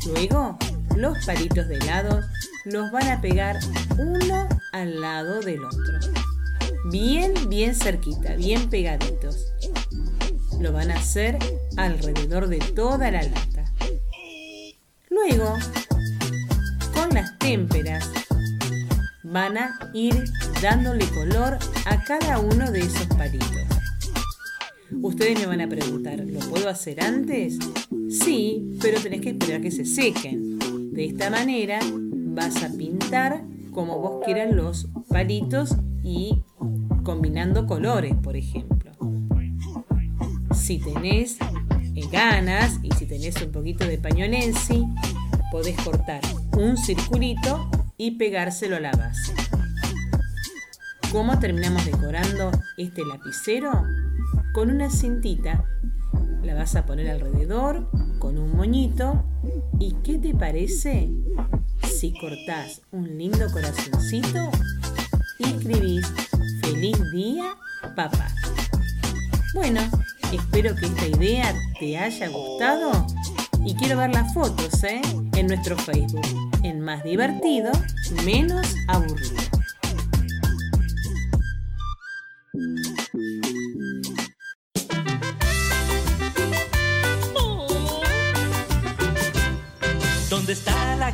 Luego, 0.05 0.59
los 0.97 1.25
palitos 1.25 1.69
de 1.69 1.77
helado 1.77 2.19
los 2.65 2.91
van 2.91 3.07
a 3.07 3.21
pegar 3.21 3.57
uno 3.97 4.49
al 4.73 4.99
lado 4.99 5.39
del 5.39 5.63
otro. 5.63 5.97
Bien, 6.91 7.33
bien 7.47 7.73
cerquita, 7.73 8.35
bien 8.35 8.69
pegaditos. 8.69 9.53
Lo 10.59 10.73
van 10.73 10.91
a 10.91 10.97
hacer 10.97 11.37
alrededor 11.77 12.49
de 12.49 12.57
toda 12.57 13.11
la 13.11 13.23
lata. 13.23 13.63
Luego, 15.09 15.55
con 16.93 17.15
las 17.15 17.39
témperas, 17.39 18.11
van 19.23 19.57
a 19.57 19.79
ir 19.93 20.25
dándole 20.61 21.05
color 21.07 21.57
a 21.85 22.03
cada 22.03 22.39
uno 22.39 22.71
de 22.71 22.79
esos 22.79 23.05
palitos. 23.07 23.49
Ustedes 25.01 25.39
me 25.39 25.45
van 25.45 25.61
a 25.61 25.67
preguntar, 25.67 26.19
¿lo 26.19 26.39
puedo 26.39 26.69
hacer 26.69 27.03
antes? 27.03 27.57
Sí, 28.09 28.77
pero 28.81 28.99
tenés 28.99 29.21
que 29.21 29.29
esperar 29.29 29.61
que 29.61 29.71
se 29.71 29.85
sequen. 29.85 30.57
De 30.93 31.05
esta 31.05 31.29
manera 31.29 31.79
vas 31.91 32.63
a 32.63 32.69
pintar 32.69 33.43
como 33.71 33.99
vos 33.99 34.25
quieras 34.25 34.51
los 34.51 34.87
palitos 35.09 35.75
y 36.03 36.41
combinando 37.03 37.67
colores, 37.67 38.15
por 38.15 38.35
ejemplo. 38.35 38.91
Si 40.55 40.79
tenés 40.79 41.37
eh, 41.95 42.01
ganas 42.11 42.79
y 42.81 42.91
si 42.91 43.05
tenés 43.05 43.39
un 43.41 43.51
poquito 43.51 43.85
de 43.85 43.97
pañolensi, 43.99 44.85
podés 45.51 45.77
cortar 45.81 46.21
un 46.57 46.77
circulito 46.77 47.69
y 47.97 48.11
pegárselo 48.11 48.77
a 48.77 48.79
la 48.79 48.91
base. 48.91 49.33
¿Cómo 51.11 51.39
terminamos 51.39 51.85
decorando 51.85 52.51
este 52.75 53.05
lapicero? 53.05 53.71
Con 54.53 54.69
una 54.69 54.89
cintita. 54.89 55.63
La 56.43 56.53
vas 56.53 56.75
a 56.75 56.85
poner 56.85 57.09
alrededor 57.09 57.89
con 58.19 58.37
un 58.37 58.55
moñito. 58.57 59.23
¿Y 59.79 59.93
qué 60.03 60.17
te 60.17 60.33
parece 60.33 61.09
si 61.81 62.13
cortás 62.19 62.81
un 62.91 63.17
lindo 63.17 63.49
corazoncito 63.51 64.51
y 65.39 65.45
escribís 65.45 66.05
Feliz 66.61 66.97
día, 67.13 67.55
papá? 67.95 68.27
Bueno, 69.53 69.79
espero 70.33 70.75
que 70.75 70.87
esta 70.87 71.07
idea 71.07 71.55
te 71.79 71.97
haya 71.97 72.27
gustado 72.27 73.07
y 73.65 73.75
quiero 73.75 73.97
ver 73.97 74.13
las 74.13 74.33
fotos 74.33 74.83
¿eh? 74.83 75.01
en 75.35 75.47
nuestro 75.47 75.77
Facebook, 75.77 76.27
en 76.63 76.81
más 76.81 77.01
divertido, 77.05 77.71
menos 78.25 78.75
aburrido. 78.89 79.56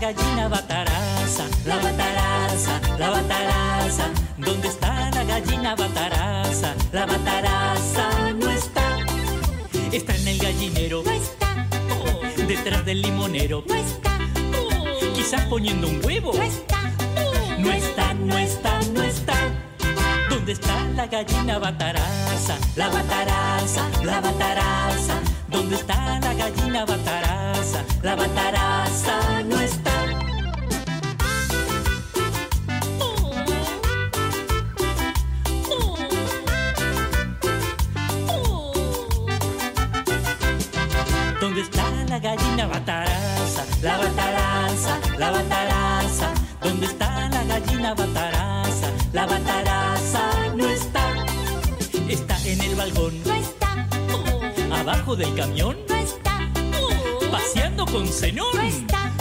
Gallina 0.03 0.49
bataraza? 0.49 1.45
La 1.65 1.77
bataraza, 1.77 2.81
la 2.99 3.09
bataraza. 3.09 4.05
¿Dónde 4.37 4.67
está 4.67 5.09
la 5.11 5.23
gallina 5.23 5.75
bataraza? 5.75 6.75
La 6.91 7.05
bataraza 7.05 8.05
no 8.33 8.49
está. 8.49 8.97
Está 9.93 10.13
en 10.17 10.27
el 10.27 10.39
gallinero. 10.39 11.03
No 11.05 11.11
está. 11.11 11.67
detrás 12.45 12.83
del 12.85 13.01
limonero. 13.01 13.63
No 13.65 13.75
está. 13.75 14.11
quizás 15.15 15.45
poniendo 15.45 15.87
un 15.87 16.03
huevo. 16.03 16.33
No 16.33 16.43
está. 16.43 16.79
No 17.57 17.71
está, 17.71 18.13
no 18.13 18.37
está, 18.37 18.79
no 18.93 19.03
está. 19.03 19.37
¿Dónde 20.29 20.51
está 20.51 20.75
la 20.97 21.07
gallina 21.07 21.59
bataraza? 21.59 22.57
La 22.75 22.89
bataraza, 22.89 23.83
la 24.03 24.19
bataraza. 24.19 25.15
¿Dónde 25.47 25.75
está 25.75 26.19
la 26.19 26.33
gallina 26.33 26.83
bataraza? 26.83 27.85
La 28.01 28.15
bataraza 28.15 29.12
gallina 42.23 42.67
bataraza? 42.67 43.65
La 43.81 43.97
bataraza, 43.97 44.99
la 45.17 45.31
bataraza. 45.31 46.33
¿Dónde 46.61 46.85
está 46.85 47.29
la 47.29 47.43
gallina 47.43 47.93
bataraza? 47.93 48.87
La 49.11 49.25
bataraza 49.25 50.21
no 50.55 50.65
está. 50.65 51.05
Está 52.07 52.37
en 52.45 52.61
el 52.61 52.75
balcón. 52.75 53.21
No 53.25 53.33
está. 53.33 53.87
Abajo 54.79 55.17
del 55.17 55.35
camión. 55.35 55.75
No 55.89 55.95
está. 55.95 56.39
Paseando 57.29 57.85
con 57.85 58.07
Zenón. 58.07 58.55
No 58.55 58.61
está. 58.61 59.11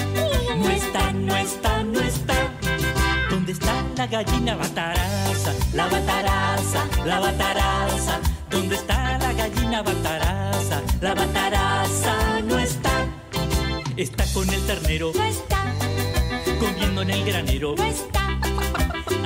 No 0.57 0.71
está, 0.71 1.13
no 1.13 1.37
está, 1.37 1.83
no 1.83 2.01
está. 2.01 2.35
¿Dónde 3.31 3.53
está 3.53 3.75
la 3.97 4.07
gallina 4.07 4.55
bataraza? 4.55 5.53
La 5.75 5.89
bataraza, 5.89 6.87
la 7.05 7.19
bataraza. 7.19 8.21
¿Dónde 8.49 8.77
está 8.77 9.19
la 9.19 9.33
gallina 9.33 9.83
bataraza? 9.83 10.81
La 11.01 11.15
bataraza 11.15 12.41
no 12.45 12.59
está. 13.97 14.25
Con 14.33 14.49
el 14.51 14.67
ternero. 14.67 15.13
No 15.15 15.25
está. 15.25 15.65
Comiendo 16.59 17.03
en 17.03 17.11
el 17.11 17.25
granero. 17.25 17.75
No 17.77 17.85
está. 17.85 18.39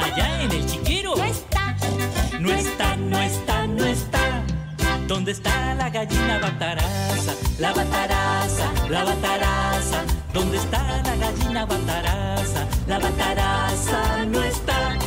Allá 0.02 0.42
en 0.42 0.52
el 0.52 0.66
chiquero. 0.66 1.16
No 1.16 1.24
está. 1.24 1.76
No 2.40 2.50
está, 2.50 2.96
no 2.96 3.18
está, 3.18 3.66
no 3.66 3.84
está. 3.84 4.42
¿Dónde 5.08 5.32
está 5.32 5.74
la 5.74 5.88
gallina 5.90 6.38
bataraza? 6.38 7.34
La 7.58 7.72
bataraza, 7.72 8.72
la 8.88 9.04
bataraza. 9.04 10.04
¿Dónde 10.32 10.58
está 10.58 11.02
la 11.02 11.16
gallina 11.16 11.64
bataraza? 11.64 12.66
La 12.86 12.98
bataraza 12.98 14.24
no 14.26 14.42
está. 14.42 14.98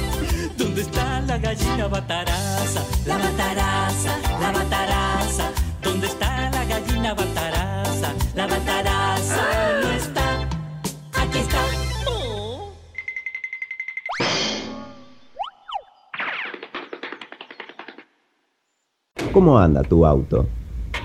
¿Dónde 0.57 0.81
está 0.81 1.21
la 1.21 1.37
gallina 1.37 1.87
bataraza? 1.87 2.81
La 3.05 3.17
bataraza, 3.17 4.17
la 4.39 4.51
bataraza. 4.51 5.51
¿Dónde 5.81 6.07
está 6.07 6.49
la 6.49 6.65
gallina 6.65 7.13
bataraza? 7.13 8.13
La 8.35 8.47
bataraza. 8.47 8.98
¿Cómo 19.31 19.57
anda 19.57 19.83
tu 19.83 20.05
auto? 20.05 20.47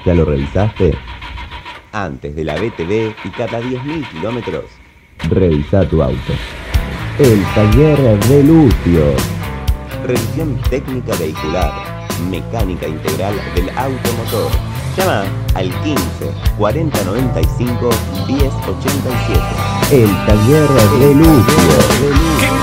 ¿Ya 0.04 0.14
lo 0.14 0.24
revisaste? 0.24 0.96
Antes 1.92 2.34
de 2.34 2.42
la 2.42 2.54
BTV 2.54 3.14
y 3.24 3.30
cada 3.30 3.60
10.000 3.60 4.10
kilómetros, 4.10 4.64
revisa 5.28 5.88
tu 5.88 6.02
auto. 6.02 6.32
El 7.18 7.44
taller 7.54 8.18
de 8.24 8.42
Lucio. 8.42 9.14
Revisión 10.04 10.58
técnica 10.68 11.14
vehicular, 11.16 11.72
mecánica 12.28 12.88
integral 12.88 13.34
del 13.54 13.70
automotor. 13.70 14.73
Llama 14.96 15.24
al 15.54 15.70
15 15.82 16.32
40 16.56 17.04
95 17.04 17.90
10 18.28 18.42
87. 18.42 19.40
El 19.90 20.26
taller 20.26 20.68
de 21.00 21.14
Lucio. 21.14 22.53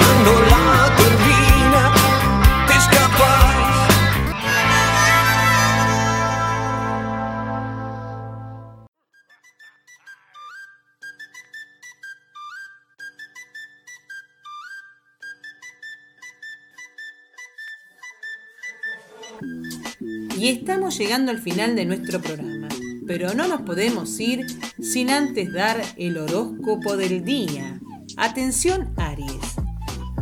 Estamos 20.52 20.98
llegando 20.98 21.32
al 21.32 21.40
final 21.40 21.76
de 21.76 21.86
nuestro 21.86 22.22
programa, 22.22 22.68
pero 23.08 23.34
no 23.34 23.48
nos 23.48 23.62
podemos 23.62 24.20
ir 24.20 24.46
sin 24.82 25.10
antes 25.10 25.52
dar 25.54 25.82
el 25.98 26.18
horóscopo 26.18 26.98
del 26.98 27.24
día. 27.24 27.80
Atención 28.18 28.94
Aries. 28.98 29.56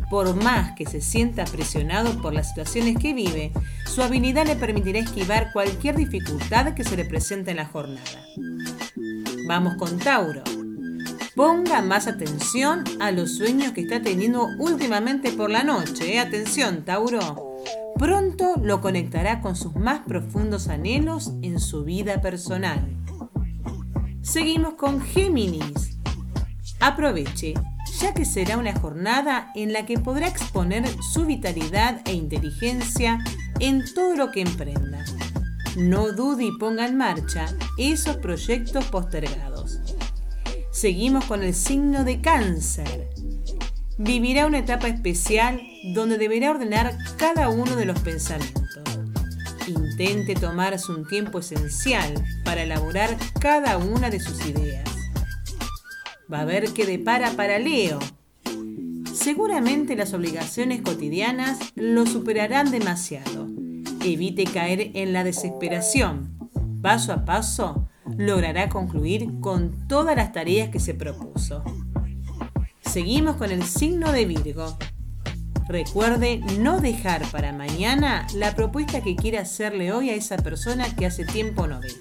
Por 0.10 0.36
más 0.36 0.74
que 0.76 0.86
se 0.86 1.02
sienta 1.02 1.46
presionado 1.46 2.22
por 2.22 2.34
las 2.34 2.50
situaciones 2.50 2.98
que 2.98 3.14
vive, 3.14 3.52
su 3.86 4.02
habilidad 4.02 4.46
le 4.46 4.56
permitirá 4.56 5.00
esquivar 5.00 5.52
cualquier 5.52 5.96
dificultad 5.96 6.74
que 6.74 6.84
se 6.84 6.98
le 6.98 7.06
presente 7.06 7.52
en 7.52 7.58
la 7.58 7.66
jornada. 7.66 8.24
Vamos 9.48 9.76
con 9.78 9.98
Tauro. 10.00 10.44
Ponga 11.36 11.82
más 11.82 12.08
atención 12.08 12.84
a 13.00 13.12
los 13.12 13.36
sueños 13.36 13.72
que 13.72 13.82
está 13.82 14.02
teniendo 14.02 14.48
últimamente 14.60 15.32
por 15.32 15.50
la 15.50 15.64
noche. 15.64 16.16
¿eh? 16.16 16.20
Atención, 16.20 16.86
Tauro. 16.86 17.49
Pronto 18.00 18.56
lo 18.64 18.80
conectará 18.80 19.42
con 19.42 19.58
sus 19.58 19.76
más 19.76 20.00
profundos 20.08 20.70
anhelos 20.70 21.34
en 21.42 21.60
su 21.60 21.84
vida 21.84 22.22
personal. 22.22 22.96
Seguimos 24.22 24.76
con 24.76 25.02
Géminis. 25.02 26.00
Aproveche, 26.80 27.56
ya 28.00 28.14
que 28.14 28.24
será 28.24 28.58
una 28.58 28.74
jornada 28.74 29.52
en 29.54 29.74
la 29.74 29.86
que 29.86 30.00
podrá 30.00 30.30
exponer 30.30 30.88
su 31.04 31.26
vitalidad 31.26 32.00
e 32.06 32.14
inteligencia 32.14 33.20
en 33.60 33.84
todo 33.94 34.16
lo 34.16 34.32
que 34.32 34.44
emprenda. 34.44 35.04
No 35.76 36.14
dude 36.14 36.46
y 36.46 36.58
ponga 36.58 36.88
en 36.88 36.96
marcha 36.96 37.48
esos 37.78 38.16
proyectos 38.16 38.86
postergados. 38.86 39.82
Seguimos 40.72 41.26
con 41.26 41.44
el 41.44 41.54
signo 41.54 42.06
de 42.06 42.22
cáncer. 42.22 43.10
Vivirá 44.02 44.46
una 44.46 44.60
etapa 44.60 44.88
especial 44.88 45.62
donde 45.94 46.18
deberá 46.18 46.52
ordenar 46.52 46.98
cada 47.18 47.50
uno 47.50 47.76
de 47.76 47.84
los 47.84 48.00
pensamientos. 48.00 48.80
Intente 49.68 50.36
tomarse 50.36 50.90
un 50.94 51.06
tiempo 51.06 51.40
esencial 51.40 52.14
para 52.46 52.64
elaborar 52.64 53.18
cada 53.42 53.78
una 53.78 54.10
de 54.10 54.22
sus 54.22 54.46
ideas. 54.46 54.90
Va 56.32 56.40
a 56.40 56.46
ver 56.46 56.72
qué 56.72 56.86
depara 56.86 57.32
para 57.32 57.60
Leo. 57.60 58.00
Seguramente 59.14 59.98
las 59.98 60.14
obligaciones 60.14 60.82
cotidianas 60.82 61.60
lo 61.76 62.06
superarán 62.06 62.72
demasiado. 62.72 63.50
Evite 64.02 64.46
caer 64.46 64.92
en 64.94 65.12
la 65.12 65.26
desesperación. 65.26 66.40
Paso 66.82 67.12
a 67.12 67.26
paso, 67.26 67.90
logrará 68.18 68.70
concluir 68.70 69.42
con 69.42 69.90
todas 69.90 70.16
las 70.16 70.32
tareas 70.32 70.70
que 70.70 70.80
se 70.80 70.94
propuso. 70.94 71.66
Seguimos 72.90 73.36
con 73.36 73.52
el 73.52 73.64
signo 73.66 74.12
de 74.12 74.26
Virgo. 74.26 74.76
Recuerde 75.68 76.42
no 76.58 76.82
dejar 76.82 77.22
para 77.30 77.54
mañana 77.54 78.26
la 78.34 78.56
propuesta 78.56 79.04
que 79.04 79.16
quiere 79.16 79.38
hacerle 79.38 79.92
hoy 79.92 80.10
a 80.10 80.16
esa 80.16 80.38
persona 80.38 80.96
que 80.96 81.06
hace 81.06 81.24
tiempo 81.24 81.68
no 81.68 81.80
ve. 81.80 81.94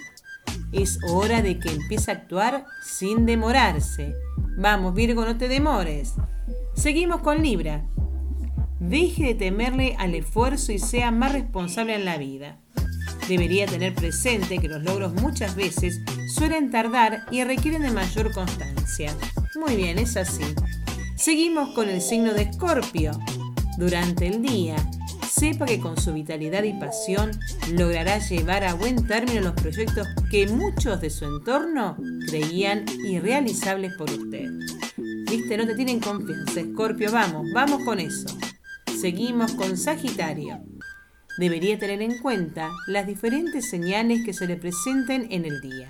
Es 0.72 0.98
hora 1.10 1.42
de 1.42 1.58
que 1.58 1.68
empiece 1.72 2.10
a 2.10 2.14
actuar 2.14 2.64
sin 2.82 3.26
demorarse. 3.26 4.14
Vamos, 4.56 4.94
Virgo, 4.94 5.26
no 5.26 5.36
te 5.36 5.48
demores. 5.48 6.14
Seguimos 6.74 7.20
con 7.20 7.42
Libra. 7.42 7.84
Deje 8.80 9.24
de 9.24 9.34
temerle 9.34 9.94
al 9.98 10.14
esfuerzo 10.14 10.72
y 10.72 10.78
sea 10.78 11.10
más 11.10 11.32
responsable 11.32 11.96
en 11.96 12.06
la 12.06 12.16
vida. 12.16 12.56
Debería 13.28 13.66
tener 13.66 13.94
presente 13.94 14.58
que 14.58 14.68
los 14.68 14.82
logros 14.82 15.12
muchas 15.12 15.54
veces 15.54 16.00
suelen 16.34 16.70
tardar 16.70 17.26
y 17.30 17.44
requieren 17.44 17.82
de 17.82 17.90
mayor 17.90 18.32
constancia. 18.32 19.14
Muy 19.54 19.76
bien, 19.76 19.98
es 19.98 20.16
así. 20.16 20.44
Seguimos 21.18 21.70
con 21.70 21.88
el 21.88 22.00
signo 22.00 22.32
de 22.32 22.42
Escorpio. 22.42 23.10
Durante 23.76 24.28
el 24.28 24.40
día, 24.40 24.76
sepa 25.28 25.66
que 25.66 25.80
con 25.80 26.00
su 26.00 26.12
vitalidad 26.12 26.62
y 26.62 26.74
pasión 26.74 27.32
logrará 27.72 28.18
llevar 28.18 28.62
a 28.62 28.74
buen 28.74 29.04
término 29.04 29.40
los 29.40 29.54
proyectos 29.54 30.06
que 30.30 30.46
muchos 30.46 31.00
de 31.00 31.10
su 31.10 31.24
entorno 31.24 31.96
creían 32.28 32.84
irrealizables 33.04 33.94
por 33.98 34.08
usted. 34.08 34.48
Viste, 35.28 35.56
no 35.56 35.66
te 35.66 35.74
tienen 35.74 35.98
confianza, 35.98 36.60
Escorpio, 36.60 37.10
vamos, 37.10 37.48
vamos 37.52 37.82
con 37.82 37.98
eso. 37.98 38.28
Seguimos 39.00 39.54
con 39.54 39.76
Sagitario. 39.76 40.60
Debería 41.36 41.80
tener 41.80 42.00
en 42.00 42.18
cuenta 42.18 42.70
las 42.86 43.08
diferentes 43.08 43.68
señales 43.68 44.24
que 44.24 44.32
se 44.32 44.46
le 44.46 44.56
presenten 44.56 45.26
en 45.32 45.44
el 45.44 45.60
día. 45.60 45.88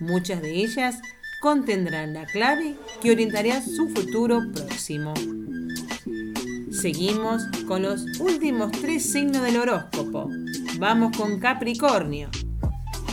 Muchas 0.00 0.40
de 0.40 0.52
ellas 0.52 0.98
contendrán 1.40 2.14
la 2.14 2.26
clave 2.26 2.76
que 3.00 3.10
orientará 3.10 3.62
su 3.62 3.88
futuro 3.88 4.42
próximo. 4.52 5.14
Seguimos 6.70 7.42
con 7.66 7.82
los 7.82 8.04
últimos 8.20 8.70
tres 8.72 9.10
signos 9.10 9.42
del 9.42 9.56
horóscopo. 9.56 10.30
Vamos 10.78 11.16
con 11.16 11.40
Capricornio. 11.40 12.28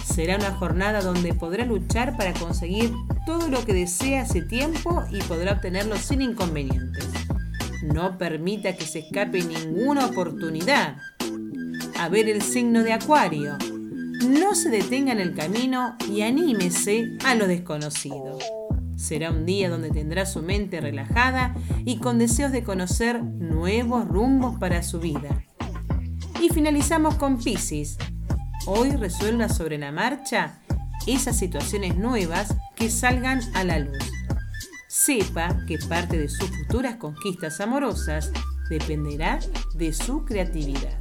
Será 0.06 0.36
una 0.36 0.52
jornada 0.52 1.02
donde 1.02 1.34
podrá 1.34 1.66
luchar 1.66 2.18
para 2.18 2.34
conseguir 2.34 2.92
todo 3.26 3.48
lo 3.48 3.66
que 3.66 3.74
desea 3.74 4.24
hace 4.24 4.42
tiempo 4.42 5.04
y 5.12 5.20
podrá 5.22 5.54
obtenerlo 5.54 5.96
sin 5.98 6.22
inconvenientes. 6.22 7.08
No 7.84 8.18
permita 8.18 8.76
que 8.76 8.86
se 8.86 9.00
escape 9.00 9.44
ninguna 9.44 10.06
oportunidad. 10.06 10.98
A 12.00 12.10
ver 12.10 12.30
el 12.30 12.42
signo 12.42 12.84
de 12.84 12.94
Acuario. 12.94 13.58
No 14.28 14.56
se 14.56 14.70
detenga 14.70 15.12
en 15.12 15.20
el 15.20 15.36
camino 15.36 15.98
y 16.10 16.22
anímese 16.22 17.18
a 17.26 17.36
lo 17.36 17.46
desconocido. 17.46 18.40
Será 18.96 19.32
un 19.32 19.46
día 19.46 19.70
donde 19.70 19.90
tendrá 19.90 20.26
su 20.26 20.42
mente 20.42 20.80
relajada 20.80 21.56
y 21.84 21.98
con 21.98 22.20
deseos 22.20 22.54
de 22.54 22.64
conocer 22.64 23.22
nuevos 23.22 24.08
rumbos 24.08 24.58
para 24.60 24.82
su 24.82 25.00
vida. 25.00 25.44
Y 26.42 26.50
finalizamos 26.50 27.16
con 27.16 27.38
Pisces. 27.38 27.98
Hoy 28.66 28.92
resuelva 28.92 29.50
sobre 29.50 29.78
la 29.78 29.92
marcha 29.92 30.60
esas 31.06 31.38
situaciones 31.38 31.98
nuevas 31.98 32.56
que 32.76 32.90
salgan 32.90 33.42
a 33.56 33.66
la 33.66 33.80
luz. 33.80 33.98
Sepa 34.88 35.66
que 35.68 35.80
parte 35.80 36.18
de 36.18 36.30
sus 36.30 36.50
futuras 36.50 36.96
conquistas 36.96 37.60
amorosas 37.60 38.32
dependerá 38.70 39.40
de 39.76 39.92
su 39.92 40.24
creatividad. 40.24 40.98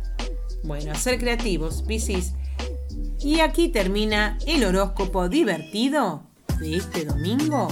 Bueno, 0.64 0.90
a 0.90 0.96
ser 0.96 1.18
creativos, 1.18 1.82
Piscis. 1.82 2.32
Y 3.24 3.38
aquí 3.38 3.68
termina 3.68 4.36
el 4.46 4.64
horóscopo 4.64 5.28
divertido 5.28 6.24
de 6.58 6.76
este 6.76 7.04
domingo 7.04 7.68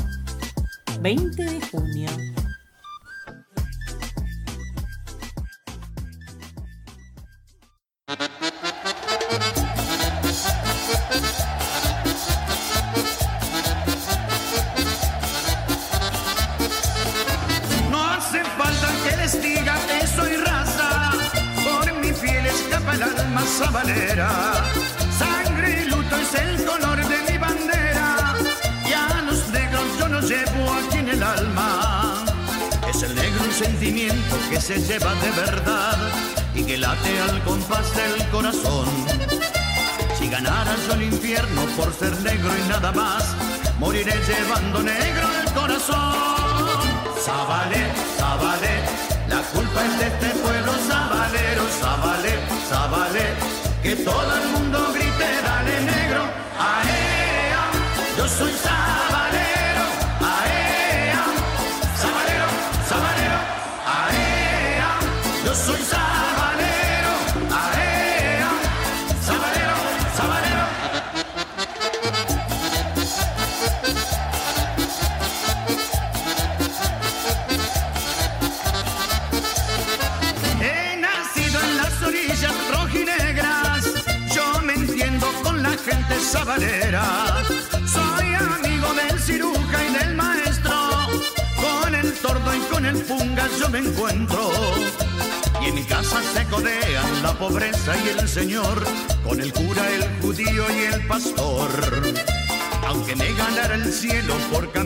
20 1.00 1.42
de 1.42 1.60
junio. 1.60 2.29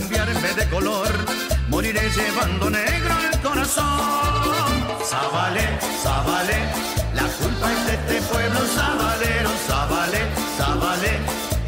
Cambiarme 0.04 0.52
de 0.54 0.68
color, 0.68 1.08
moriré 1.70 2.10
llevando 2.10 2.68
negro 2.68 3.14
el 3.32 3.40
corazón. 3.40 3.84
Zabale, 5.02 5.66
Zabale, 6.02 6.58
la 7.14 7.22
culpa 7.40 7.72
es 7.72 7.86
de 7.86 7.94
este 7.94 8.20
pueblo 8.30 8.60
sabalero, 8.76 9.50
Zabale, 9.66 10.20
Zabale, 10.58 11.12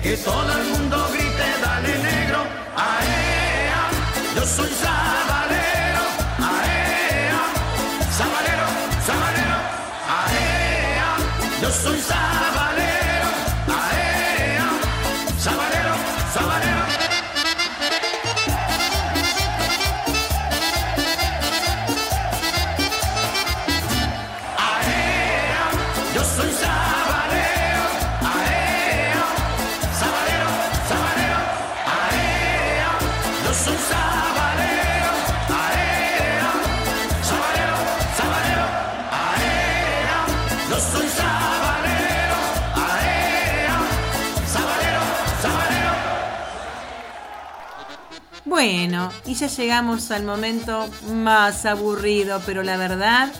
que 0.02 0.16
todo 0.18 0.52
el 0.58 0.64
mundo 0.70 1.08
grite, 1.12 1.46
dale 1.62 1.98
negro, 2.10 2.40
aea, 2.76 3.82
yo 4.34 4.44
soy 4.44 4.70
sabalero, 4.84 6.02
aea, 6.52 7.42
sabalero, 8.18 8.66
sabalero, 9.06 9.58
aea, 10.20 11.10
yo 11.62 11.70
soy 11.70 11.98
sabalero, 12.00 12.95
Bueno, 48.56 49.12
y 49.26 49.34
ya 49.34 49.48
llegamos 49.48 50.10
al 50.10 50.24
momento 50.24 50.88
más 51.12 51.66
aburrido, 51.66 52.40
pero 52.46 52.62
la 52.62 52.78
verdad, 52.78 53.30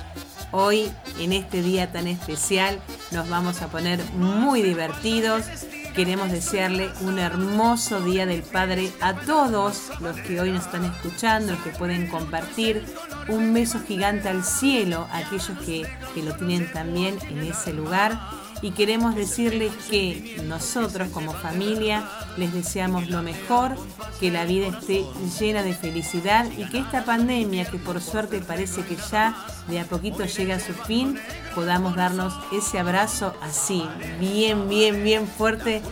hoy, 0.52 0.90
en 1.18 1.32
este 1.32 1.62
día 1.62 1.90
tan 1.90 2.06
especial, 2.06 2.78
nos 3.12 3.26
vamos 3.30 3.62
a 3.62 3.68
poner 3.68 3.98
muy 4.12 4.60
divertidos. 4.60 5.46
Queremos 5.94 6.30
desearle 6.30 6.90
un 7.00 7.18
hermoso 7.18 8.02
Día 8.02 8.26
del 8.26 8.42
Padre 8.42 8.92
a 9.00 9.14
todos 9.14 9.90
los 10.00 10.16
que 10.18 10.38
hoy 10.38 10.50
nos 10.50 10.66
están 10.66 10.84
escuchando, 10.84 11.52
los 11.52 11.62
que 11.62 11.70
pueden 11.70 12.08
compartir. 12.08 12.84
Un 13.28 13.54
beso 13.54 13.80
gigante 13.88 14.28
al 14.28 14.44
cielo 14.44 15.08
a 15.12 15.20
aquellos 15.20 15.58
que, 15.64 15.88
que 16.14 16.22
lo 16.22 16.36
tienen 16.36 16.70
también 16.74 17.18
en 17.30 17.38
ese 17.38 17.72
lugar. 17.72 18.20
Y 18.62 18.70
queremos 18.70 19.14
decirles 19.14 19.72
que 19.90 20.40
nosotros 20.44 21.08
como 21.10 21.32
familia 21.32 22.08
les 22.36 22.54
deseamos 22.54 23.08
lo 23.08 23.22
mejor, 23.22 23.76
que 24.18 24.30
la 24.30 24.44
vida 24.44 24.68
esté 24.68 25.04
llena 25.38 25.62
de 25.62 25.74
felicidad 25.74 26.46
y 26.56 26.64
que 26.68 26.78
esta 26.78 27.04
pandemia, 27.04 27.66
que 27.66 27.78
por 27.78 28.00
suerte 28.00 28.40
parece 28.40 28.82
que 28.82 28.96
ya 29.10 29.36
de 29.68 29.80
a 29.80 29.84
poquito 29.84 30.24
llega 30.24 30.56
a 30.56 30.60
su 30.60 30.72
fin, 30.72 31.18
podamos 31.54 31.96
darnos 31.96 32.34
ese 32.52 32.78
abrazo 32.78 33.34
así, 33.42 33.86
bien, 34.18 34.68
bien, 34.68 35.04
bien 35.04 35.28
fuerte 35.28 35.82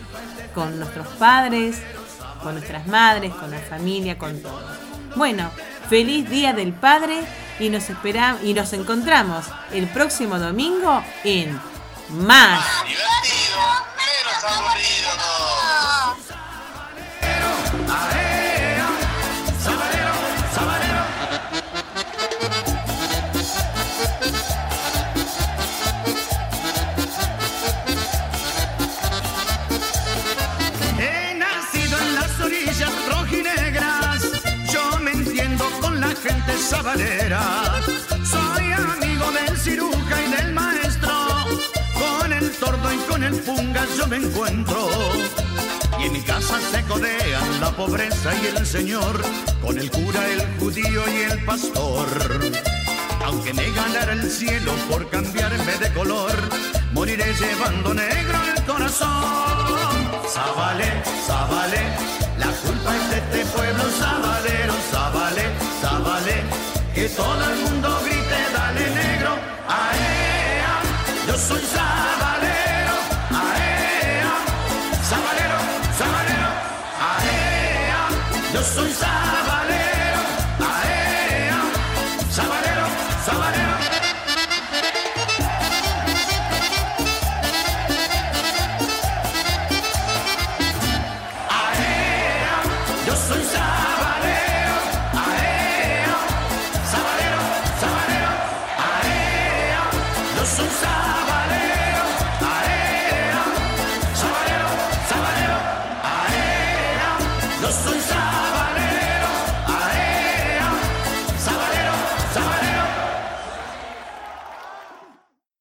con 0.55 0.79
nuestros 0.79 1.07
padres, 1.19 1.81
con 2.41 2.55
nuestras 2.55 2.87
madres, 2.87 3.33
con 3.33 3.51
la 3.51 3.59
familia, 3.59 4.17
con 4.17 4.41
todos. 4.41 4.63
Bueno, 5.15 5.49
feliz 5.89 6.29
Día 6.29 6.53
del 6.53 6.73
Padre 6.73 7.21
y 7.59 7.69
nos 7.69 7.89
esperamos 7.89 8.43
y 8.43 8.53
nos 8.53 8.73
encontramos 8.73 9.45
el 9.71 9.87
próximo 9.87 10.39
domingo 10.39 11.03
en 11.23 11.59
más. 12.09 12.83
Divertido, 12.83 13.61
menos 13.97 14.43
aburrido. 14.43 14.95
He 30.97 31.35
nacido 31.35 31.99
en 31.99 32.15
las 32.15 32.39
orillas 32.39 32.91
rojinegras, 33.09 34.21
yo 34.71 34.99
me 34.99 35.11
entiendo 35.11 35.69
con 35.81 35.99
la 35.99 36.07
gente 36.09 36.57
sabanera. 36.57 37.64
El 43.25 43.35
punga 43.41 43.85
yo 43.97 44.07
me 44.07 44.17
encuentro. 44.17 44.89
Y 45.99 46.03
en 46.03 46.13
mi 46.13 46.21
casa 46.21 46.59
se 46.71 46.83
codean 46.83 47.59
la 47.59 47.71
pobreza 47.71 48.33
y 48.41 48.47
el 48.47 48.65
señor. 48.65 49.21
Con 49.61 49.77
el 49.79 49.89
cura, 49.89 50.27
el 50.27 50.41
judío 50.59 51.03
y 51.09 51.31
el 51.31 51.43
pastor. 51.45 52.07
Aunque 53.25 53.53
me 53.53 53.71
ganara 53.71 54.13
el 54.13 54.29
cielo 54.29 54.73
por 54.89 55.09
cambiarme 55.09 55.77
de 55.77 55.91
color, 55.93 56.35
moriré 56.93 57.33
llevando 57.33 57.93
negro 57.93 58.37
el 58.55 58.63
corazón. 58.63 59.09
Zabale, 60.31 60.89
zabale, 61.25 61.81
la 62.37 62.51
culpa 62.63 62.95
es 62.95 63.09
de 63.09 63.17
este 63.17 63.45
pueblo 63.55 63.83
sabalero. 63.99 64.73
Zabale, 64.91 65.45
zabale, 65.81 66.35
que 66.93 67.09
todo 67.09 67.43
el 67.51 67.59
mundo 67.61 67.99
grite, 68.03 68.39
dale 68.53 68.89
negro. 68.91 69.31
Aea, 69.67 70.81
yo 71.27 71.37
soy 71.37 71.61
sabalero. 71.73 72.24
Aea, 78.77 78.93
sabalero, 78.93 79.34